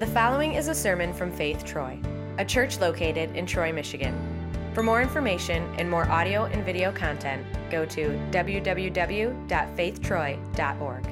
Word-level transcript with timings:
The 0.00 0.08
following 0.08 0.54
is 0.54 0.66
a 0.66 0.74
sermon 0.74 1.14
from 1.14 1.30
Faith 1.30 1.64
Troy, 1.64 1.96
a 2.38 2.44
church 2.44 2.80
located 2.80 3.36
in 3.36 3.46
Troy, 3.46 3.72
Michigan. 3.72 4.12
For 4.74 4.82
more 4.82 5.00
information 5.00 5.62
and 5.78 5.88
more 5.88 6.10
audio 6.10 6.46
and 6.46 6.64
video 6.64 6.90
content, 6.90 7.46
go 7.70 7.86
to 7.86 8.08
www.faithtroy.org. 8.32 11.06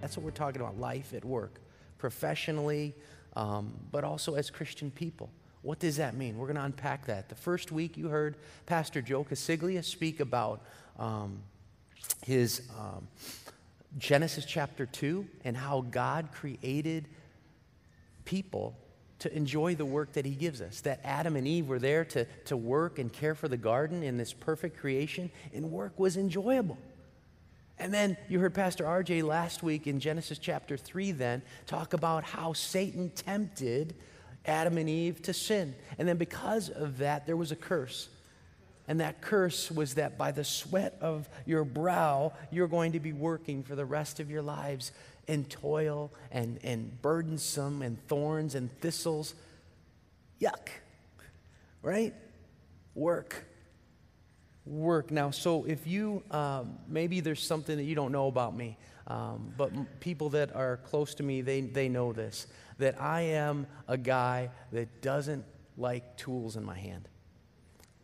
That's 0.00 0.16
what 0.16 0.24
we're 0.24 0.30
talking 0.30 0.62
about 0.62 0.80
life 0.80 1.12
at 1.12 1.22
work, 1.22 1.60
professionally, 1.98 2.94
um, 3.36 3.74
but 3.92 4.04
also 4.04 4.36
as 4.36 4.48
Christian 4.48 4.90
people. 4.90 5.28
What 5.60 5.80
does 5.80 5.98
that 5.98 6.16
mean? 6.16 6.38
We're 6.38 6.46
going 6.46 6.56
to 6.56 6.64
unpack 6.64 7.04
that. 7.08 7.28
The 7.28 7.34
first 7.34 7.72
week, 7.72 7.98
you 7.98 8.08
heard 8.08 8.38
Pastor 8.64 9.02
Joe 9.02 9.22
Casiglia 9.22 9.84
speak 9.84 10.20
about 10.20 10.62
um, 10.98 11.42
his 12.24 12.62
um, 12.78 13.06
Genesis 13.96 14.44
chapter 14.44 14.86
2 14.86 15.26
and 15.44 15.56
how 15.56 15.80
God 15.90 16.30
created 16.32 17.08
people 18.24 18.76
to 19.20 19.34
enjoy 19.34 19.74
the 19.74 19.84
work 19.84 20.12
that 20.12 20.24
he 20.24 20.32
gives 20.32 20.60
us. 20.60 20.82
That 20.82 21.00
Adam 21.02 21.36
and 21.36 21.46
Eve 21.46 21.66
were 21.66 21.78
there 21.78 22.04
to, 22.06 22.24
to 22.46 22.56
work 22.56 22.98
and 22.98 23.12
care 23.12 23.34
for 23.34 23.48
the 23.48 23.56
garden 23.56 24.02
in 24.02 24.16
this 24.16 24.32
perfect 24.32 24.78
creation, 24.78 25.30
and 25.52 25.72
work 25.72 25.98
was 25.98 26.16
enjoyable. 26.16 26.78
And 27.78 27.94
then 27.94 28.16
you 28.28 28.40
heard 28.40 28.54
Pastor 28.54 28.84
RJ 28.84 29.22
last 29.22 29.62
week 29.62 29.86
in 29.86 30.00
Genesis 30.00 30.38
chapter 30.38 30.76
3 30.76 31.12
then 31.12 31.42
talk 31.66 31.92
about 31.92 32.24
how 32.24 32.52
Satan 32.52 33.10
tempted 33.10 33.94
Adam 34.44 34.78
and 34.78 34.88
Eve 34.88 35.22
to 35.22 35.32
sin. 35.32 35.74
And 35.98 36.08
then 36.08 36.16
because 36.16 36.70
of 36.70 36.98
that, 36.98 37.26
there 37.26 37.36
was 37.36 37.52
a 37.52 37.56
curse. 37.56 38.08
And 38.88 39.00
that 39.00 39.20
curse 39.20 39.70
was 39.70 39.94
that 39.94 40.16
by 40.16 40.32
the 40.32 40.44
sweat 40.44 40.96
of 41.02 41.28
your 41.44 41.64
brow, 41.64 42.32
you're 42.50 42.68
going 42.68 42.92
to 42.92 43.00
be 43.00 43.12
working 43.12 43.62
for 43.62 43.76
the 43.76 43.84
rest 43.84 44.18
of 44.18 44.30
your 44.30 44.40
lives 44.40 44.92
in 45.26 45.44
toil 45.44 46.10
and, 46.32 46.58
and 46.64 47.00
burdensome 47.02 47.82
and 47.82 48.04
thorns 48.08 48.54
and 48.54 48.72
thistles. 48.80 49.34
Yuck, 50.40 50.70
right? 51.82 52.14
Work. 52.94 53.44
Work. 54.64 55.10
Now, 55.10 55.30
so 55.32 55.64
if 55.64 55.86
you, 55.86 56.22
um, 56.30 56.78
maybe 56.88 57.20
there's 57.20 57.46
something 57.46 57.76
that 57.76 57.84
you 57.84 57.94
don't 57.94 58.12
know 58.12 58.26
about 58.26 58.56
me, 58.56 58.78
um, 59.06 59.52
but 59.58 59.70
m- 59.72 59.86
people 60.00 60.30
that 60.30 60.56
are 60.56 60.78
close 60.78 61.14
to 61.16 61.22
me, 61.22 61.42
they, 61.42 61.60
they 61.60 61.88
know 61.88 62.12
this 62.12 62.46
that 62.78 63.00
I 63.00 63.22
am 63.22 63.66
a 63.88 63.98
guy 63.98 64.50
that 64.70 65.02
doesn't 65.02 65.44
like 65.76 66.16
tools 66.16 66.56
in 66.56 66.64
my 66.64 66.78
hand. 66.78 67.08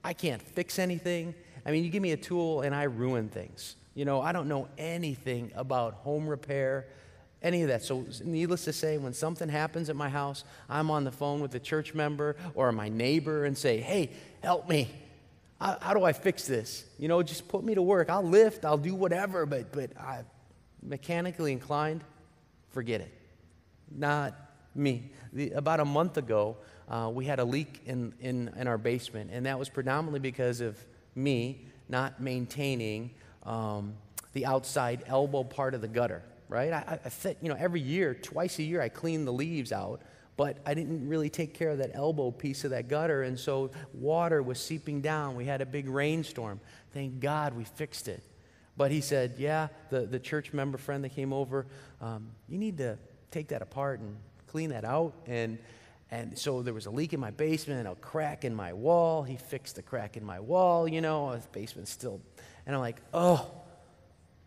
I 0.04 0.12
can't 0.12 0.42
fix 0.42 0.78
anything. 0.78 1.34
I 1.64 1.70
mean, 1.70 1.82
you 1.82 1.90
give 1.90 2.02
me 2.02 2.12
a 2.12 2.16
tool 2.16 2.60
and 2.60 2.74
I 2.74 2.84
ruin 2.84 3.30
things. 3.30 3.76
You 3.94 4.04
know, 4.04 4.20
I 4.20 4.32
don't 4.32 4.48
know 4.48 4.68
anything 4.76 5.50
about 5.56 5.94
home 5.94 6.28
repair, 6.28 6.86
any 7.42 7.62
of 7.62 7.68
that. 7.68 7.82
So, 7.82 8.04
needless 8.22 8.64
to 8.64 8.72
say, 8.72 8.98
when 8.98 9.14
something 9.14 9.48
happens 9.48 9.88
at 9.88 9.96
my 9.96 10.08
house, 10.08 10.44
I'm 10.68 10.90
on 10.90 11.04
the 11.04 11.12
phone 11.12 11.40
with 11.40 11.54
a 11.54 11.60
church 11.60 11.94
member 11.94 12.36
or 12.54 12.70
my 12.72 12.88
neighbor 12.88 13.44
and 13.46 13.56
say, 13.56 13.80
hey, 13.80 14.10
help 14.42 14.68
me. 14.68 14.90
How, 15.60 15.94
do 15.94 16.04
I 16.04 16.12
fix 16.12 16.46
this? 16.46 16.84
You 16.98 17.08
know, 17.08 17.22
just 17.22 17.48
put 17.48 17.64
me 17.64 17.74
to 17.74 17.80
work. 17.80 18.10
I'll 18.10 18.22
lift, 18.22 18.66
I'll 18.66 18.76
do 18.76 18.94
whatever, 18.94 19.46
but, 19.46 19.72
but 19.72 19.96
I, 19.96 20.24
mechanically 20.82 21.52
inclined, 21.52 22.04
forget 22.72 23.00
it. 23.00 23.10
Not 23.90 24.34
me. 24.74 25.10
The, 25.32 25.52
about 25.52 25.80
a 25.80 25.84
month 25.84 26.18
ago, 26.18 26.58
uh, 26.88 27.10
we 27.12 27.24
had 27.24 27.38
a 27.38 27.44
leak 27.44 27.80
in, 27.86 28.14
in, 28.20 28.52
in 28.56 28.66
our 28.66 28.78
basement, 28.78 29.30
and 29.32 29.46
that 29.46 29.58
was 29.58 29.68
predominantly 29.68 30.20
because 30.20 30.60
of 30.60 30.78
me 31.14 31.66
not 31.88 32.20
maintaining 32.20 33.10
um, 33.44 33.94
the 34.32 34.46
outside 34.46 35.04
elbow 35.06 35.44
part 35.44 35.74
of 35.74 35.80
the 35.80 35.88
gutter, 35.88 36.22
right? 36.48 36.72
I, 36.72 36.98
I 37.04 37.08
th- 37.08 37.36
you 37.40 37.48
know, 37.48 37.56
every 37.58 37.80
year, 37.80 38.14
twice 38.14 38.58
a 38.58 38.62
year, 38.62 38.80
I 38.80 38.88
clean 38.88 39.24
the 39.24 39.32
leaves 39.32 39.72
out, 39.72 40.02
but 40.36 40.58
I 40.66 40.74
didn't 40.74 41.08
really 41.08 41.30
take 41.30 41.54
care 41.54 41.70
of 41.70 41.78
that 41.78 41.92
elbow 41.94 42.30
piece 42.30 42.64
of 42.64 42.70
that 42.70 42.88
gutter, 42.88 43.22
and 43.22 43.38
so 43.38 43.70
water 43.92 44.42
was 44.42 44.58
seeping 44.58 45.00
down. 45.00 45.36
We 45.36 45.44
had 45.44 45.60
a 45.60 45.66
big 45.66 45.88
rainstorm. 45.88 46.60
Thank 46.92 47.20
God 47.20 47.54
we 47.54 47.64
fixed 47.64 48.08
it. 48.08 48.22
But 48.76 48.90
he 48.90 49.00
said, 49.00 49.34
Yeah, 49.38 49.68
the, 49.90 50.00
the 50.00 50.18
church 50.18 50.52
member 50.52 50.78
friend 50.78 51.04
that 51.04 51.14
came 51.14 51.32
over, 51.32 51.66
um, 52.00 52.30
you 52.48 52.58
need 52.58 52.78
to 52.78 52.98
take 53.30 53.48
that 53.48 53.62
apart 53.62 54.00
and 54.00 54.16
clean 54.48 54.70
that 54.70 54.84
out. 54.84 55.14
And 55.26 55.58
and 56.10 56.38
so 56.38 56.62
there 56.62 56.74
was 56.74 56.86
a 56.86 56.90
leak 56.90 57.12
in 57.12 57.20
my 57.20 57.30
basement 57.30 57.80
and 57.80 57.88
a 57.88 57.94
crack 57.96 58.44
in 58.44 58.54
my 58.54 58.72
wall. 58.72 59.22
He 59.22 59.36
fixed 59.36 59.76
the 59.76 59.82
crack 59.82 60.16
in 60.16 60.24
my 60.24 60.40
wall, 60.40 60.86
you 60.86 61.00
know, 61.00 61.34
the 61.34 61.42
basement's 61.52 61.90
still. 61.90 62.20
And 62.66 62.74
I'm 62.74 62.80
like, 62.80 63.00
oh, 63.12 63.50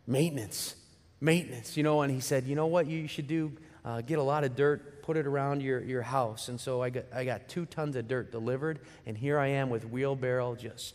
maintenance, 0.06 0.76
maintenance, 1.20 1.76
you 1.76 1.84
know. 1.84 2.02
And 2.02 2.12
he 2.12 2.20
said, 2.20 2.46
you 2.46 2.56
know 2.56 2.68
what 2.68 2.88
you 2.88 3.08
should 3.08 3.28
do? 3.28 3.52
Uh, 3.84 4.02
get 4.02 4.20
a 4.20 4.24
lot 4.24 4.44
of 4.44 4.56
dirt, 4.56 5.02
put 5.02 5.18
it 5.18 5.26
around 5.26 5.62
your, 5.62 5.82
your 5.82 6.02
house. 6.02 6.50
And 6.50 6.60
so 6.60 6.82
I 6.82 6.90
got, 6.90 7.06
I 7.14 7.26
got 7.26 7.48
two 7.48 7.66
tons 7.66 7.96
of 7.96 8.08
dirt 8.08 8.32
delivered, 8.32 8.80
and 9.06 9.18
here 9.18 9.40
I 9.40 9.48
am 9.48 9.70
with 9.70 9.86
wheelbarrow 9.86 10.56
just 10.56 10.94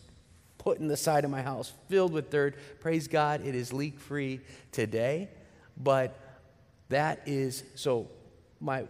putting 0.58 0.88
the 0.88 0.96
side 0.96 1.24
of 1.24 1.30
my 1.30 1.42
house 1.42 1.72
filled 1.88 2.12
with 2.12 2.30
dirt. 2.30 2.54
Praise 2.80 3.08
God, 3.08 3.44
it 3.44 3.54
is 3.54 3.72
leak 3.72 3.98
free 3.98 4.40
today. 4.70 5.28
But 5.76 6.18
that 6.88 7.22
is, 7.26 7.64
so 7.74 8.08
my 8.60 8.84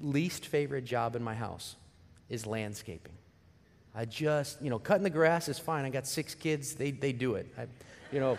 least 0.00 0.46
favorite 0.46 0.84
job 0.84 1.16
in 1.16 1.22
my 1.22 1.34
house 1.34 1.76
is 2.28 2.46
landscaping. 2.46 3.14
I 3.94 4.04
just, 4.04 4.62
you 4.62 4.70
know, 4.70 4.78
cutting 4.78 5.02
the 5.02 5.10
grass 5.10 5.48
is 5.48 5.58
fine. 5.58 5.84
I 5.84 5.90
got 5.90 6.06
six 6.06 6.34
kids, 6.34 6.74
they, 6.74 6.92
they 6.92 7.12
do 7.12 7.34
it. 7.34 7.46
I, 7.58 7.66
you 8.12 8.20
know, 8.20 8.38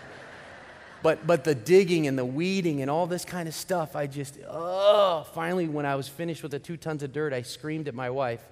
but, 1.04 1.28
but 1.28 1.44
the 1.44 1.54
digging 1.54 2.08
and 2.08 2.18
the 2.18 2.26
weeding 2.26 2.82
and 2.82 2.90
all 2.90 3.06
this 3.06 3.26
kind 3.26 3.48
of 3.48 3.54
stuff, 3.54 3.96
I 3.96 4.08
just, 4.08 4.38
oh, 4.48 5.28
finally, 5.34 5.68
when 5.68 5.86
I 5.86 5.96
was 5.96 6.08
finished 6.08 6.42
with 6.42 6.52
the 6.52 6.60
two 6.60 6.78
tons 6.78 7.04
of 7.04 7.12
dirt, 7.12 7.34
I 7.34 7.42
screamed 7.42 7.88
at 7.88 7.96
my 7.96 8.10
wife, 8.10 8.44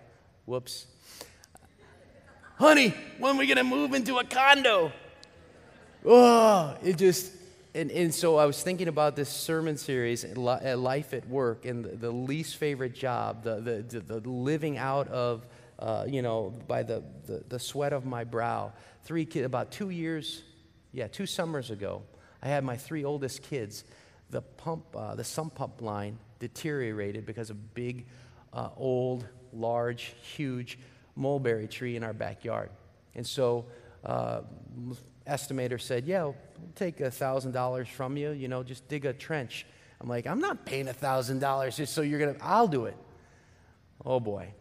whoops, 0.45 0.87
honey, 2.57 2.93
when 3.17 3.35
are 3.35 3.39
we 3.39 3.47
going 3.47 3.57
to 3.57 3.63
move 3.63 3.93
into 3.93 4.17
a 4.17 4.25
condo? 4.25 4.91
Oh, 6.05 6.75
it 6.83 6.97
just, 6.97 7.31
and, 7.75 7.91
and 7.91 8.13
so 8.13 8.37
I 8.37 8.45
was 8.45 8.63
thinking 8.63 8.87
about 8.87 9.15
this 9.15 9.29
sermon 9.29 9.77
series, 9.77 10.25
Life 10.35 11.13
at 11.13 11.27
Work, 11.27 11.65
and 11.65 11.85
the, 11.85 11.89
the 11.95 12.11
least 12.11 12.57
favorite 12.57 12.95
job, 12.95 13.43
the, 13.43 13.85
the, 13.87 13.99
the 13.99 14.29
living 14.29 14.77
out 14.77 15.07
of, 15.09 15.45
uh, 15.77 16.05
you 16.07 16.21
know, 16.21 16.53
by 16.67 16.81
the, 16.83 17.03
the, 17.25 17.43
the 17.47 17.59
sweat 17.59 17.93
of 17.93 18.05
my 18.05 18.23
brow. 18.23 18.73
Three 19.03 19.25
kids, 19.25 19.45
about 19.45 19.71
two 19.71 19.91
years, 19.91 20.43
yeah, 20.91 21.07
two 21.07 21.27
summers 21.27 21.69
ago, 21.69 22.01
I 22.41 22.47
had 22.47 22.63
my 22.63 22.75
three 22.75 23.03
oldest 23.03 23.43
kids. 23.43 23.83
The 24.31 24.41
pump, 24.41 24.85
uh, 24.95 25.15
the 25.15 25.23
sump 25.23 25.55
pump 25.55 25.81
line 25.81 26.17
deteriorated 26.39 27.25
because 27.25 27.49
of 27.49 27.73
big, 27.75 28.07
uh, 28.51 28.69
old, 28.77 29.27
large, 29.53 30.15
huge 30.21 30.79
mulberry 31.15 31.67
tree 31.67 31.95
in 31.95 32.03
our 32.03 32.13
backyard. 32.13 32.71
And 33.15 33.25
so, 33.25 33.65
uh, 34.05 34.41
estimator 35.29 35.79
said, 35.79 36.05
Yeah, 36.05 36.23
we'll 36.23 36.35
take 36.75 36.97
$1,000 36.97 37.87
from 37.87 38.17
you, 38.17 38.31
you 38.31 38.47
know, 38.47 38.63
just 38.63 38.87
dig 38.87 39.05
a 39.05 39.13
trench. 39.13 39.65
I'm 40.01 40.07
like, 40.07 40.27
I'm 40.27 40.39
not 40.39 40.65
paying 40.65 40.87
$1,000 40.87 41.75
just 41.75 41.93
so 41.93 42.01
you're 42.01 42.19
going 42.19 42.35
to, 42.35 42.43
I'll 42.43 42.67
do 42.67 42.85
it. 42.85 42.97
Oh 44.05 44.19
boy. 44.19 44.53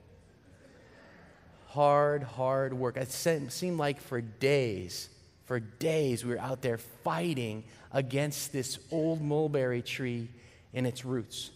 Hard, 1.68 2.22
hard 2.22 2.74
work. 2.74 2.96
It 2.96 3.10
seemed 3.10 3.78
like 3.78 4.00
for 4.00 4.20
days, 4.20 5.08
for 5.44 5.60
days, 5.60 6.24
we 6.24 6.32
were 6.34 6.40
out 6.40 6.62
there 6.62 6.78
fighting 6.78 7.64
against 7.92 8.52
this 8.52 8.78
old 8.90 9.22
mulberry 9.22 9.82
tree 9.82 10.28
and 10.74 10.86
its 10.86 11.04
roots. 11.04 11.50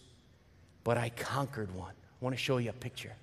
But 0.83 0.97
I 0.97 1.09
conquered 1.09 1.73
one. 1.75 1.91
I 1.91 2.23
want 2.23 2.35
to 2.35 2.41
show 2.41 2.57
you 2.57 2.69
a 2.69 2.73
picture. 2.73 3.13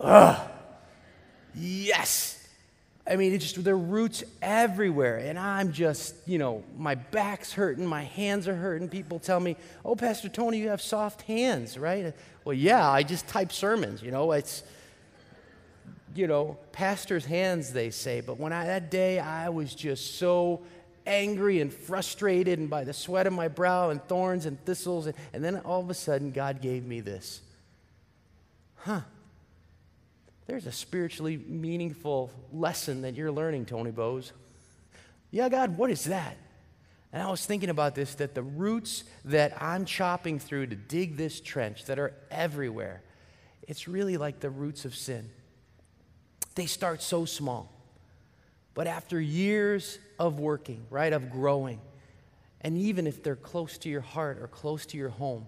Ugh. 0.00 0.50
Yes. 1.54 2.35
I 3.08 3.16
mean, 3.16 3.32
it's 3.32 3.52
just, 3.52 3.62
there 3.62 3.74
are 3.74 3.78
roots 3.78 4.24
everywhere. 4.42 5.18
And 5.18 5.38
I'm 5.38 5.72
just, 5.72 6.14
you 6.26 6.38
know, 6.38 6.64
my 6.76 6.96
back's 6.96 7.52
hurting, 7.52 7.86
my 7.86 8.02
hands 8.02 8.48
are 8.48 8.54
hurting. 8.54 8.88
People 8.88 9.18
tell 9.18 9.38
me, 9.38 9.56
oh, 9.84 9.94
Pastor 9.94 10.28
Tony, 10.28 10.58
you 10.58 10.68
have 10.68 10.82
soft 10.82 11.22
hands, 11.22 11.78
right? 11.78 12.14
Well, 12.44 12.54
yeah, 12.54 12.88
I 12.90 13.04
just 13.04 13.28
type 13.28 13.52
sermons, 13.52 14.02
you 14.02 14.10
know, 14.10 14.32
it's, 14.32 14.64
you 16.16 16.26
know, 16.26 16.58
pastor's 16.72 17.26
hands, 17.26 17.72
they 17.72 17.90
say. 17.90 18.22
But 18.22 18.40
when 18.40 18.52
I, 18.52 18.66
that 18.66 18.90
day, 18.90 19.20
I 19.20 19.50
was 19.50 19.74
just 19.74 20.18
so 20.18 20.62
angry 21.06 21.60
and 21.60 21.72
frustrated 21.72 22.58
and 22.58 22.68
by 22.68 22.84
the 22.84 22.92
sweat 22.92 23.26
of 23.26 23.32
my 23.32 23.48
brow 23.48 23.90
and 23.90 24.02
thorns 24.08 24.46
and 24.46 24.62
thistles. 24.64 25.06
And, 25.06 25.14
and 25.32 25.44
then 25.44 25.58
all 25.58 25.80
of 25.80 25.90
a 25.90 25.94
sudden, 25.94 26.32
God 26.32 26.60
gave 26.60 26.84
me 26.84 27.00
this. 27.00 27.42
Huh 28.76 29.02
there's 30.46 30.66
a 30.66 30.72
spiritually 30.72 31.36
meaningful 31.36 32.30
lesson 32.52 33.02
that 33.02 33.14
you're 33.14 33.32
learning, 33.32 33.66
Tony 33.66 33.90
Bose. 33.90 34.32
Yeah, 35.30 35.48
God, 35.48 35.76
what 35.76 35.90
is 35.90 36.04
that? 36.04 36.36
And 37.12 37.22
I 37.22 37.30
was 37.30 37.44
thinking 37.44 37.70
about 37.70 37.94
this 37.94 38.14
that 38.16 38.34
the 38.34 38.42
roots 38.42 39.04
that 39.24 39.60
I'm 39.60 39.84
chopping 39.84 40.38
through 40.38 40.68
to 40.68 40.76
dig 40.76 41.16
this 41.16 41.40
trench 41.40 41.86
that 41.86 41.98
are 41.98 42.14
everywhere, 42.30 43.02
it's 43.66 43.88
really 43.88 44.16
like 44.16 44.40
the 44.40 44.50
roots 44.50 44.84
of 44.84 44.94
sin. 44.94 45.30
They 46.54 46.66
start 46.66 47.02
so 47.02 47.24
small. 47.24 47.72
But 48.74 48.86
after 48.86 49.20
years 49.20 49.98
of 50.18 50.38
working, 50.38 50.86
right, 50.90 51.12
of 51.12 51.30
growing, 51.30 51.80
And 52.60 52.76
even 52.76 53.06
if 53.06 53.22
they're 53.22 53.36
close 53.36 53.78
to 53.78 53.88
your 53.88 54.00
heart 54.00 54.38
or 54.40 54.48
close 54.48 54.86
to 54.86 54.96
your 54.96 55.10
home, 55.10 55.46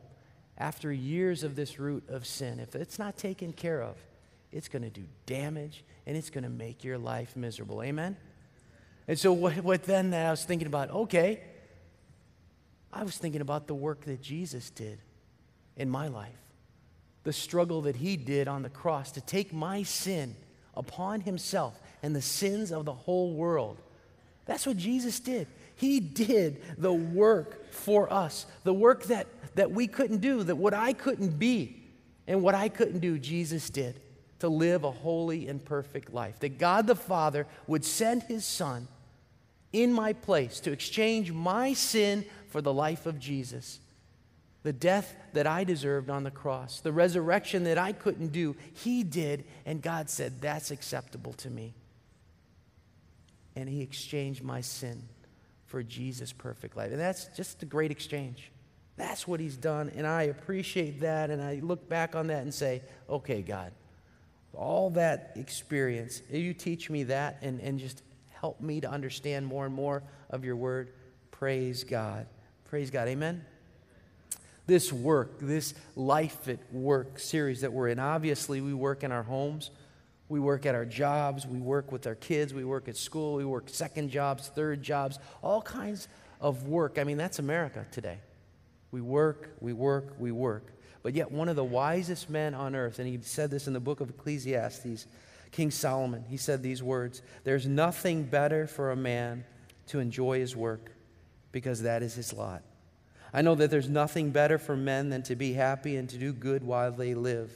after 0.56 0.92
years 0.92 1.42
of 1.42 1.56
this 1.56 1.78
root 1.78 2.08
of 2.08 2.26
sin, 2.26 2.60
if 2.60 2.74
it's 2.74 2.98
not 2.98 3.16
taken 3.16 3.52
care 3.52 3.82
of, 3.82 3.96
it's 4.52 4.68
going 4.68 4.82
to 4.82 4.90
do 4.90 5.04
damage 5.26 5.84
and 6.06 6.16
it's 6.16 6.30
going 6.30 6.44
to 6.44 6.50
make 6.50 6.84
your 6.84 6.98
life 6.98 7.36
miserable. 7.36 7.82
Amen? 7.82 8.16
And 9.06 9.18
so, 9.18 9.32
what, 9.32 9.54
what 9.58 9.84
then 9.84 10.10
that 10.10 10.26
I 10.26 10.30
was 10.30 10.44
thinking 10.44 10.66
about, 10.66 10.90
okay, 10.90 11.40
I 12.92 13.04
was 13.04 13.16
thinking 13.16 13.40
about 13.40 13.66
the 13.66 13.74
work 13.74 14.02
that 14.02 14.22
Jesus 14.22 14.70
did 14.70 14.98
in 15.76 15.88
my 15.88 16.08
life, 16.08 16.38
the 17.24 17.32
struggle 17.32 17.82
that 17.82 17.96
he 17.96 18.16
did 18.16 18.48
on 18.48 18.62
the 18.62 18.70
cross 18.70 19.12
to 19.12 19.20
take 19.20 19.52
my 19.52 19.82
sin 19.82 20.34
upon 20.74 21.20
himself 21.20 21.78
and 22.02 22.14
the 22.14 22.22
sins 22.22 22.72
of 22.72 22.84
the 22.84 22.92
whole 22.92 23.32
world. 23.34 23.78
That's 24.46 24.66
what 24.66 24.76
Jesus 24.76 25.20
did. 25.20 25.46
He 25.76 26.00
did 26.00 26.62
the 26.78 26.92
work 26.92 27.70
for 27.70 28.12
us, 28.12 28.46
the 28.64 28.74
work 28.74 29.04
that, 29.04 29.26
that 29.54 29.70
we 29.70 29.86
couldn't 29.86 30.18
do, 30.18 30.42
that 30.42 30.56
what 30.56 30.74
I 30.74 30.92
couldn't 30.92 31.38
be 31.38 31.82
and 32.26 32.42
what 32.42 32.54
I 32.54 32.68
couldn't 32.68 33.00
do, 33.00 33.18
Jesus 33.18 33.70
did 33.70 34.00
to 34.40 34.49
live 34.49 34.85
a 34.85 34.90
holy 34.90 35.49
and 35.49 35.64
perfect 35.64 36.12
life. 36.12 36.38
That 36.40 36.58
God 36.58 36.87
the 36.87 36.94
Father 36.94 37.46
would 37.67 37.85
send 37.85 38.23
his 38.25 38.44
Son 38.44 38.88
in 39.73 39.93
my 39.93 40.12
place 40.12 40.61
to 40.61 40.73
exchange 40.73 41.32
my 41.32 41.73
sin 41.73 42.25
for 42.49 42.62
the 42.62 42.73
life 42.73 43.06
of 43.06 43.19
Jesus. 43.19 43.81
The 44.62 44.73
death 44.73 45.14
that 45.35 45.46
I 45.46 45.64
deserved 45.64 46.11
on 46.11 46.25
the 46.25 46.31
cross, 46.31 46.81
the 46.81 46.93
resurrection 46.93 47.64
that 47.64 47.79
I 47.79 47.93
couldn't 47.93 48.32
do, 48.32 48.56
he 48.75 49.02
did, 49.02 49.44
and 49.67 49.82
God 49.82 50.11
said, 50.11 50.41
That's 50.41 50.70
acceptable 50.70 51.32
to 51.34 51.50
me. 51.50 51.75
And 53.56 53.69
he 53.69 53.82
exchanged 53.82 54.43
my 54.43 54.61
sin 54.61 55.02
for 55.67 55.82
Jesus' 55.82 56.32
perfect 56.32 56.76
life. 56.76 56.91
And 56.91 57.00
that's 57.00 57.26
just 57.37 57.62
a 57.62 57.67
great 57.67 57.91
exchange. 57.91 58.50
That's 58.96 59.29
what 59.29 59.38
he's 59.38 59.56
done, 59.56 59.93
and 59.94 60.06
I 60.06 60.25
appreciate 60.25 61.00
that, 61.00 61.31
and 61.31 61.41
I 61.41 61.61
look 61.62 61.88
back 61.88 62.17
on 62.17 62.26
that 62.29 62.43
and 62.43 62.52
say, 62.52 62.82
Okay, 63.08 63.43
God, 63.43 63.73
all 64.54 64.90
that 64.90 65.32
experience, 65.36 66.22
you 66.30 66.54
teach 66.54 66.90
me 66.90 67.04
that 67.04 67.38
and, 67.42 67.60
and 67.60 67.78
just 67.78 68.02
help 68.30 68.60
me 68.60 68.80
to 68.80 68.90
understand 68.90 69.46
more 69.46 69.66
and 69.66 69.74
more 69.74 70.02
of 70.30 70.44
your 70.44 70.56
word. 70.56 70.92
Praise 71.30 71.84
God. 71.84 72.26
Praise 72.64 72.90
God. 72.90 73.08
Amen. 73.08 73.44
This 74.66 74.92
work, 74.92 75.38
this 75.40 75.74
Life 75.96 76.48
at 76.48 76.58
Work 76.72 77.18
series 77.18 77.62
that 77.62 77.72
we're 77.72 77.88
in, 77.88 77.98
obviously, 77.98 78.60
we 78.60 78.74
work 78.74 79.02
in 79.02 79.12
our 79.12 79.22
homes, 79.22 79.70
we 80.28 80.40
work 80.40 80.66
at 80.66 80.74
our 80.74 80.84
jobs, 80.84 81.46
we 81.46 81.58
work 81.58 81.90
with 81.90 82.06
our 82.06 82.14
kids, 82.14 82.52
we 82.52 82.64
work 82.64 82.86
at 82.86 82.96
school, 82.96 83.36
we 83.36 83.46
work 83.46 83.70
second 83.70 84.10
jobs, 84.10 84.48
third 84.48 84.82
jobs, 84.82 85.18
all 85.42 85.62
kinds 85.62 86.06
of 86.40 86.68
work. 86.68 86.98
I 86.98 87.04
mean, 87.04 87.16
that's 87.16 87.38
America 87.38 87.86
today. 87.90 88.18
We 88.90 89.00
work, 89.00 89.56
we 89.60 89.72
work, 89.72 90.14
we 90.18 90.32
work. 90.32 90.72
But 91.02 91.14
yet, 91.14 91.30
one 91.30 91.48
of 91.48 91.56
the 91.56 91.64
wisest 91.64 92.28
men 92.28 92.54
on 92.54 92.74
earth, 92.74 92.98
and 92.98 93.08
he 93.08 93.18
said 93.22 93.50
this 93.50 93.66
in 93.66 93.72
the 93.72 93.80
book 93.80 94.00
of 94.00 94.10
Ecclesiastes, 94.10 95.06
King 95.50 95.70
Solomon, 95.70 96.24
he 96.28 96.36
said 96.36 96.62
these 96.62 96.82
words 96.82 97.22
There's 97.44 97.66
nothing 97.66 98.24
better 98.24 98.66
for 98.66 98.90
a 98.90 98.96
man 98.96 99.44
to 99.88 100.00
enjoy 100.00 100.38
his 100.38 100.54
work 100.54 100.92
because 101.52 101.82
that 101.82 102.02
is 102.02 102.14
his 102.14 102.32
lot. 102.32 102.62
I 103.32 103.42
know 103.42 103.54
that 103.54 103.70
there's 103.70 103.88
nothing 103.88 104.30
better 104.30 104.58
for 104.58 104.76
men 104.76 105.10
than 105.10 105.22
to 105.24 105.36
be 105.36 105.52
happy 105.52 105.96
and 105.96 106.08
to 106.08 106.18
do 106.18 106.32
good 106.32 106.64
while 106.64 106.92
they 106.92 107.14
live, 107.14 107.52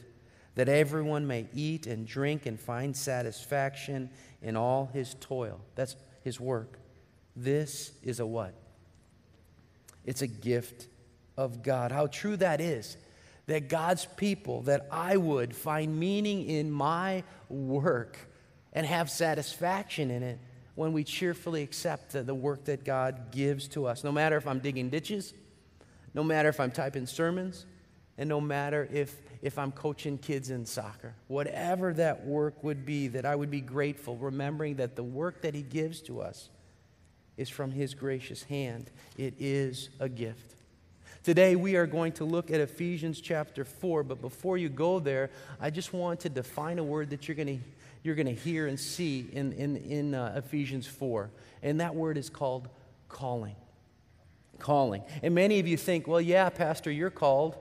that 0.55 0.69
everyone 0.69 1.27
may 1.27 1.47
eat 1.55 1.87
and 1.87 2.07
drink 2.07 2.47
and 2.47 2.61
find 2.61 2.97
satisfaction 2.97 4.11
in 4.43 4.57
all 4.57 4.91
his 4.93 5.15
toil. 5.21 5.61
That's 5.75 5.97
his 6.23 6.39
work. 6.39 6.79
This 7.35 7.93
is 8.03 8.21
a 8.21 8.27
what? 8.27 8.55
It's 10.05 10.23
a 10.23 10.27
gift 10.27 10.89
of 11.37 11.63
God. 11.63 11.93
How 11.93 12.07
true 12.07 12.37
that 12.37 12.61
is 12.61 12.97
that 13.53 13.69
God's 13.69 14.07
people, 14.17 14.63
that 14.63 14.89
I 14.91 15.19
would 15.19 15.55
find 15.55 16.01
meaning 16.01 16.49
in 16.49 16.71
my 16.71 17.23
work 17.51 18.17
and 18.73 18.87
have 18.87 19.11
satisfaction 19.11 20.11
in 20.11 20.23
it 20.23 20.39
when 20.75 20.95
we 20.95 21.05
cheerfully 21.05 21.63
accept 21.63 22.13
the, 22.13 22.23
the 22.23 22.35
work 22.35 22.65
that 22.65 22.83
God 22.83 23.31
gives 23.31 23.69
to 23.69 23.87
us. 23.87 24.05
No 24.05 24.11
matter 24.11 24.39
if 24.39 24.47
I'm 24.47 24.61
digging 24.61 24.89
ditches, 24.89 25.35
no 26.15 26.25
matter 26.25 26.49
if 26.49 26.61
I'm 26.61 26.71
typing 26.71 27.07
sermons, 27.07 27.67
and 28.17 28.27
no 28.27 28.41
matter 28.41 28.89
if, 28.91 29.21
if 29.43 29.59
I'm 29.59 29.71
coaching 29.71 30.17
kids 30.17 30.49
in 30.49 30.65
soccer. 30.65 31.15
Whatever 31.29 31.93
that 31.93 32.25
work 32.25 32.65
would 32.65 32.87
be, 32.87 33.09
that 33.09 33.27
I 33.27 33.37
would 33.37 33.51
be 33.51 33.61
grateful, 33.61 34.17
remembering 34.17 34.77
that 34.77 34.97
the 34.97 35.03
work 35.03 35.43
that 35.43 35.55
He 35.55 35.63
gives 35.63 36.01
to 36.03 36.23
us 36.23 36.49
is 37.37 37.51
from 37.51 37.71
His 37.71 37.93
gracious 37.93 38.45
hand. 38.45 38.91
It 39.19 39.35
is 39.39 39.91
a 40.01 40.09
gift. 40.09 40.55
Today, 41.23 41.55
we 41.55 41.77
are 41.77 41.87
going 41.87 42.11
to 42.15 42.25
look 42.25 42.51
at 42.51 42.59
Ephesians 42.61 43.21
chapter 43.21 43.65
4, 43.65 44.03
but 44.03 44.21
before 44.21 44.59
you 44.59 44.69
go 44.69 44.99
there, 44.99 45.31
I 45.61 45.71
just 45.71 45.93
want 45.93 46.19
to 46.21 46.29
define 46.29 46.81
a 46.81 46.83
word 46.83 47.11
that 47.11 47.29
you're 47.29 47.37
going 47.37 47.47
to, 47.47 47.65
you're 48.03 48.17
going 48.17 48.27
to 48.27 48.35
hear 48.35 48.67
and 48.67 48.79
see 48.79 49.29
in, 49.33 49.53
in, 49.53 49.77
in 49.77 50.15
uh, 50.17 50.35
Ephesians 50.37 50.85
4. 50.89 51.31
And 51.63 51.81
that 51.81 51.95
word 51.95 52.19
is 52.19 52.29
called 52.29 52.69
calling. 53.09 53.55
Calling. 54.59 55.05
And 55.23 55.33
many 55.33 55.61
of 55.61 55.69
you 55.69 55.77
think, 55.77 56.09
well, 56.09 56.21
yeah, 56.21 56.49
Pastor, 56.49 56.91
you're 56.91 57.09
called. 57.09 57.55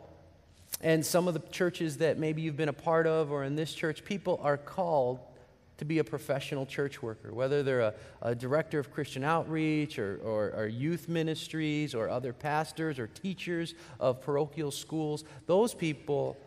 And 0.81 1.05
some 1.05 1.27
of 1.27 1.35
the 1.35 1.41
churches 1.51 1.97
that 1.97 2.17
maybe 2.17 2.41
you've 2.41 2.57
been 2.57 2.67
a 2.67 2.73
part 2.73 3.05
of 3.05 3.31
or 3.31 3.43
in 3.43 3.55
this 3.55 3.75
church, 3.75 4.03
people 4.03 4.39
are 4.41 4.57
called 4.57 5.19
to 5.81 5.85
be 5.85 5.97
a 5.97 6.03
professional 6.03 6.63
church 6.63 7.01
worker, 7.01 7.33
whether 7.33 7.63
they're 7.63 7.81
a, 7.81 7.93
a 8.21 8.35
director 8.35 8.77
of 8.77 8.91
Christian 8.91 9.23
outreach 9.23 9.97
or, 9.97 10.19
or, 10.23 10.53
or, 10.55 10.67
youth 10.67 11.09
ministries 11.09 11.95
or 11.95 12.07
other 12.07 12.33
pastors 12.33 12.99
or 12.99 13.07
teachers 13.07 13.73
of 13.99 14.21
parochial 14.21 14.69
schools. 14.69 15.23
Those 15.47 15.73
people 15.73 16.37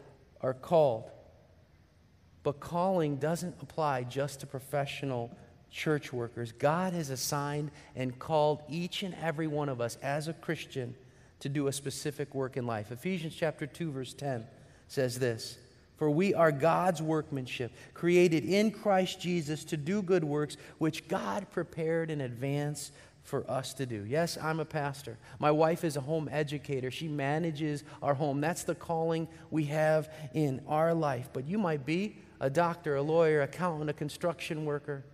are 0.41 0.55
called. 0.55 1.11
But 2.45 2.61
calling 2.61 3.17
doesn't 3.17 3.57
apply 3.61 4.05
just 4.05 4.39
to 4.41 4.47
professional 4.47 5.37
church 5.69 6.13
workers. 6.13 6.53
God 6.53 6.93
has 6.93 7.11
assigned 7.11 7.73
and 7.97 8.17
called 8.17 8.63
each 8.69 9.03
and 9.03 9.17
every 9.21 9.49
one 9.49 9.69
of 9.69 9.81
us 9.81 9.99
as 10.01 10.29
a 10.29 10.33
Christian 10.33 10.95
to 11.41 11.49
do 11.49 11.67
a 11.67 11.73
specific 11.73 12.37
work 12.37 12.57
in 12.57 12.69
life. 12.69 12.93
Ephesians 12.93 13.35
chapter 13.35 13.67
2 13.67 13.91
verse 13.91 14.15
10 14.15 14.47
says 14.87 15.19
this: 15.19 15.59
for 15.97 16.11
we 16.11 16.35
are 16.35 16.53
God's 16.53 17.01
workmanship, 17.01 17.73
created 17.95 18.45
in 18.45 18.71
Christ 18.71 19.21
Jesus 19.21 19.65
to 19.65 19.77
do 19.77 20.03
good 20.03 20.25
works, 20.25 20.57
which 20.79 21.09
God 21.09 21.51
prepared 21.51 22.11
in 22.11 22.21
advance 22.21 22.91
for 23.23 23.51
us 23.51 23.73
to 23.75 23.87
do. 23.87 24.05
Yes, 24.05 24.37
I'm 24.41 24.61
a 24.61 24.65
pastor. 24.65 25.17
My 25.39 25.51
wife 25.51 25.83
is 25.83 25.97
a 25.97 26.01
home 26.01 26.29
educator. 26.31 26.91
She 26.91 27.09
manages 27.09 27.83
our 28.03 28.15
home. 28.15 28.41
That's 28.41 28.65
the 28.65 28.75
calling 28.75 29.29
we 29.51 29.65
have 29.65 30.13
in 30.35 30.61
our 30.69 30.93
life. 30.93 31.31
But 31.33 31.47
you 31.47 31.59
might 31.59 31.87
be 31.87 32.19
a 32.41 32.51
doctor, 32.51 32.97
a 32.97 33.03
lawyer, 33.03 33.41
accountant, 33.43 33.89
a 33.89 33.95
construction 33.95 34.67
worker, 34.67 35.05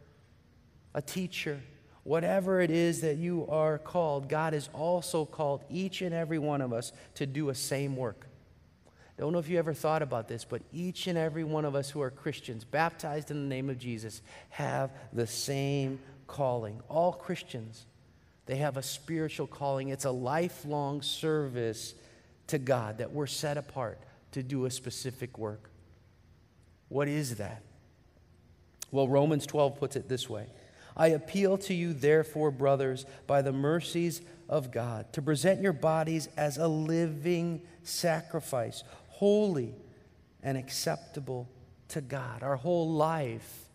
a 0.92 1.00
teacher. 1.00 1.60
Whatever 2.02 2.60
it 2.60 2.70
is 2.70 3.02
that 3.02 3.18
you 3.18 3.46
are 3.48 3.78
called, 3.78 4.28
God 4.28 4.54
has 4.54 4.68
also 4.72 5.24
called 5.24 5.62
each 5.70 6.02
and 6.02 6.14
every 6.14 6.38
one 6.38 6.62
of 6.62 6.72
us 6.72 6.92
to 7.14 7.26
do 7.26 7.50
a 7.50 7.54
same 7.54 7.94
work. 7.96 8.26
Don't 9.20 9.34
know 9.34 9.38
if 9.38 9.50
you 9.50 9.58
ever 9.58 9.74
thought 9.74 10.00
about 10.00 10.28
this, 10.28 10.46
but 10.46 10.62
each 10.72 11.06
and 11.06 11.18
every 11.18 11.44
one 11.44 11.66
of 11.66 11.74
us 11.74 11.90
who 11.90 12.00
are 12.00 12.10
Christians, 12.10 12.64
baptized 12.64 13.30
in 13.30 13.42
the 13.42 13.54
name 13.54 13.68
of 13.68 13.78
Jesus, 13.78 14.22
have 14.48 14.90
the 15.12 15.26
same 15.26 16.00
calling. 16.26 16.80
All 16.88 17.12
Christians, 17.12 17.84
they 18.46 18.56
have 18.56 18.78
a 18.78 18.82
spiritual 18.82 19.46
calling. 19.46 19.90
It's 19.90 20.06
a 20.06 20.10
lifelong 20.10 21.02
service 21.02 21.92
to 22.46 22.56
God 22.56 22.96
that 22.96 23.12
we're 23.12 23.26
set 23.26 23.58
apart 23.58 23.98
to 24.32 24.42
do 24.42 24.64
a 24.64 24.70
specific 24.70 25.36
work. 25.36 25.68
What 26.88 27.06
is 27.06 27.36
that? 27.36 27.60
Well, 28.90 29.06
Romans 29.06 29.44
12 29.44 29.78
puts 29.78 29.96
it 29.96 30.08
this 30.08 30.30
way 30.30 30.46
I 30.96 31.08
appeal 31.08 31.58
to 31.58 31.74
you, 31.74 31.92
therefore, 31.92 32.50
brothers, 32.50 33.04
by 33.26 33.42
the 33.42 33.52
mercies 33.52 34.22
of 34.48 34.72
God, 34.72 35.12
to 35.12 35.20
present 35.20 35.60
your 35.60 35.74
bodies 35.74 36.30
as 36.38 36.56
a 36.56 36.68
living 36.68 37.60
sacrifice 37.82 38.82
holy 39.20 39.74
and 40.42 40.56
acceptable 40.56 41.46
to 41.88 42.00
God. 42.00 42.42
Our 42.42 42.56
whole 42.56 42.90
life 42.90 43.66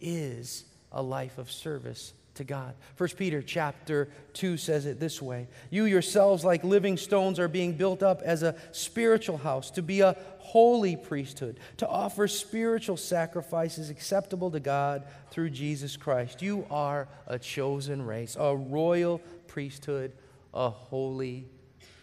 is 0.00 0.64
a 0.90 1.02
life 1.02 1.36
of 1.36 1.50
service 1.50 2.14
to 2.36 2.44
God. 2.44 2.74
1 2.96 3.10
Peter 3.18 3.42
chapter 3.42 4.08
2 4.32 4.56
says 4.56 4.86
it 4.86 4.98
this 4.98 5.20
way 5.20 5.46
You 5.68 5.84
yourselves, 5.84 6.42
like 6.42 6.64
living 6.64 6.96
stones, 6.96 7.38
are 7.38 7.48
being 7.48 7.74
built 7.74 8.02
up 8.02 8.22
as 8.22 8.42
a 8.42 8.56
spiritual 8.70 9.36
house 9.36 9.70
to 9.72 9.82
be 9.82 10.00
a 10.00 10.16
holy 10.38 10.96
priesthood, 10.96 11.60
to 11.76 11.86
offer 11.86 12.26
spiritual 12.26 12.96
sacrifices 12.96 13.90
acceptable 13.90 14.50
to 14.52 14.60
God 14.60 15.04
through 15.30 15.50
Jesus 15.50 15.98
Christ. 15.98 16.40
You 16.40 16.64
are 16.70 17.08
a 17.26 17.38
chosen 17.38 18.06
race, 18.06 18.38
a 18.40 18.56
royal 18.56 19.18
priesthood, 19.48 20.12
a 20.54 20.70
holy 20.70 21.44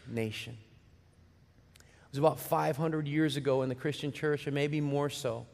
nation. 0.07 0.55
It 2.09 2.13
was 2.13 2.19
about 2.19 2.39
500 2.39 3.07
years 3.07 3.37
ago 3.37 3.61
in 3.61 3.69
the 3.69 3.75
Christian 3.75 4.11
church, 4.11 4.47
or 4.47 4.51
maybe 4.51 4.81
more 4.81 5.11
so, 5.11 5.45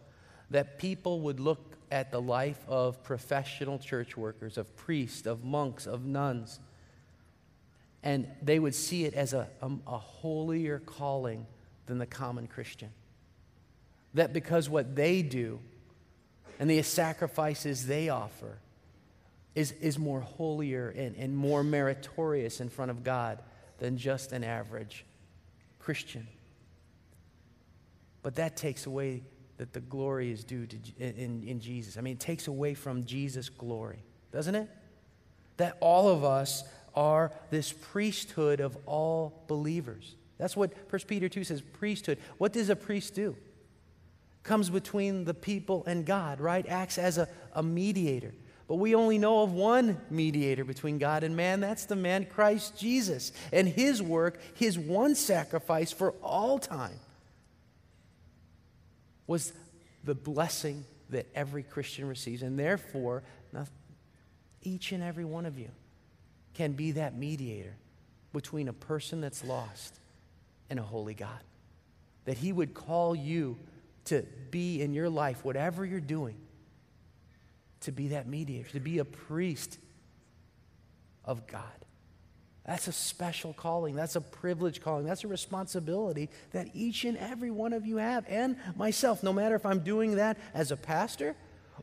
that 0.52 0.80
people 0.80 1.20
would 1.22 1.42
look 1.42 1.76
at 1.92 2.12
the 2.12 2.22
life 2.22 2.60
of 2.68 3.04
professional 3.04 3.78
church 3.78 4.16
workers, 4.16 4.58
of 4.58 4.74
priests, 4.78 5.28
of 5.28 5.44
monks, 5.44 5.86
of 5.86 6.06
nuns, 6.06 6.60
and 8.04 8.28
they 8.42 8.58
would 8.58 8.74
see 8.74 9.04
it 9.04 9.14
as 9.16 9.34
a, 9.34 9.50
a, 9.62 9.70
a 9.88 9.98
holier 9.98 10.80
calling 10.80 11.46
than 11.88 11.98
the 11.98 12.06
common 12.06 12.48
Christian. 12.48 12.92
That 14.14 14.32
because 14.32 14.70
what 14.70 14.96
they 14.96 15.24
do 15.24 15.60
and 16.58 16.70
the 16.70 16.82
sacrifices 16.84 17.88
they 17.88 18.08
offer 18.08 18.60
is, 19.56 19.74
is 19.74 20.00
more 20.00 20.22
holier 20.22 20.90
and, 20.90 21.16
and 21.18 21.36
more 21.36 21.64
meritorious 21.64 22.62
in 22.62 22.70
front 22.70 22.92
of 22.92 23.04
God 23.04 23.40
than 23.80 23.98
just 23.98 24.32
an 24.32 24.44
average 24.44 25.06
Christian. 25.80 26.28
But 28.26 28.34
that 28.38 28.58
takes 28.58 28.88
away 28.88 29.22
that 29.58 29.72
the 29.72 29.82
glory 29.82 30.32
is 30.32 30.44
due 30.44 30.66
to, 30.66 30.78
in, 30.98 31.44
in 31.48 31.60
Jesus. 31.60 31.96
I 31.96 32.02
mean, 32.02 32.14
it 32.14 32.20
takes 32.20 32.48
away 32.48 32.74
from 32.74 33.06
Jesus' 33.06 33.50
glory, 33.50 34.00
doesn't 34.32 34.56
it? 34.56 34.68
That 35.58 35.78
all 35.80 36.10
of 36.10 36.24
us 36.24 36.64
are 36.96 37.32
this 37.52 37.72
priesthood 37.72 38.62
of 38.62 38.80
all 38.88 39.44
believers. 39.46 40.16
That's 40.40 40.58
what 40.58 40.74
1 40.90 41.02
Peter 41.06 41.30
2 41.30 41.44
says 41.44 41.62
priesthood. 41.62 42.18
What 42.40 42.52
does 42.52 42.72
a 42.72 42.76
priest 42.76 43.14
do? 43.14 43.36
Comes 44.42 44.72
between 44.72 45.26
the 45.26 45.36
people 45.36 45.84
and 45.86 46.04
God, 46.04 46.42
right? 46.42 46.68
Acts 46.68 46.98
as 46.98 47.20
a, 47.20 47.30
a 47.54 47.62
mediator. 47.62 48.34
But 48.68 48.78
we 48.78 48.96
only 48.96 49.20
know 49.20 49.44
of 49.44 49.54
one 49.54 50.02
mediator 50.10 50.66
between 50.66 50.98
God 50.98 51.24
and 51.24 51.38
man. 51.38 51.60
That's 51.60 51.86
the 51.86 51.96
man 51.96 52.26
Christ 52.26 52.76
Jesus. 52.76 53.34
And 53.54 53.68
his 53.68 54.02
work, 54.02 54.40
his 54.56 54.80
one 54.80 55.14
sacrifice 55.14 55.92
for 55.92 56.16
all 56.24 56.58
time, 56.58 57.00
was 59.28 59.54
the 60.04 60.16
blessing 60.16 60.86
that 61.10 61.28
every 61.36 61.64
Christian 61.64 62.08
receives. 62.08 62.42
And 62.42 62.58
therefore, 62.58 63.24
each 64.62 64.92
and 64.92 65.04
every 65.04 65.26
one 65.26 65.46
of 65.46 65.60
you 65.60 65.70
can 66.56 66.74
be 66.74 66.92
that 66.94 67.16
mediator 67.16 67.76
between 68.34 68.68
a 68.68 68.74
person 68.74 69.22
that's 69.22 69.44
lost 69.44 70.00
and 70.70 70.80
a 70.80 70.84
holy 70.84 71.14
God. 71.14 71.40
That 72.26 72.38
he 72.38 72.52
would 72.52 72.74
call 72.74 73.16
you 73.16 73.58
to 74.06 74.26
be 74.52 74.82
in 74.82 74.94
your 74.94 75.10
life, 75.10 75.46
whatever 75.46 75.86
you're 75.86 76.00
doing, 76.00 76.36
to 77.82 77.92
be 77.92 78.10
that 78.10 78.28
mediator, 78.28 78.70
to 78.72 78.80
be 78.80 78.98
a 79.00 79.06
priest 79.06 79.78
of 81.24 81.46
God. 81.48 81.64
That's 82.66 82.88
a 82.88 82.92
special 82.92 83.54
calling. 83.54 83.96
That's 83.96 84.16
a 84.16 84.22
privilege 84.22 84.82
calling. 84.82 85.06
That's 85.06 85.24
a 85.24 85.28
responsibility 85.28 86.30
that 86.52 86.70
each 86.74 87.06
and 87.06 87.18
every 87.18 87.52
one 87.52 87.74
of 87.74 87.86
you 87.86 87.98
have, 87.98 88.26
and 88.28 88.58
myself, 88.76 89.22
no 89.22 89.32
matter 89.32 89.56
if 89.56 89.66
I'm 89.66 89.80
doing 89.80 90.16
that 90.16 90.38
as 90.54 90.72
a 90.72 90.78
pastor 90.78 91.36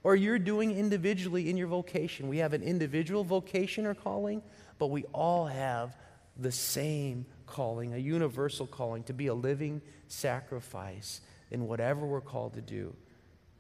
or 0.03 0.17
you're 0.17 0.39
doing 0.39 0.77
individually 0.77 1.49
in 1.51 1.57
your 1.57 1.69
vocation. 1.69 2.29
We 2.29 2.39
have 2.39 2.53
an 2.53 2.63
individual 2.63 3.25
vocation 3.25 3.87
or 3.87 3.95
calling, 3.95 4.43
but 4.79 4.89
we 4.89 5.05
all 5.13 5.47
have 5.47 5.97
the 6.37 6.53
same 6.53 7.27
calling, 7.47 7.95
a 7.95 7.99
universal 7.99 8.67
calling 8.67 9.03
to 9.05 9.13
be 9.13 9.27
a 9.27 9.35
living 9.35 9.83
sacrifice 10.09 11.21
in 11.51 11.69
whatever 11.69 12.07
we're 12.07 12.21
called 12.21 12.55
to 12.55 12.61
do 12.61 12.95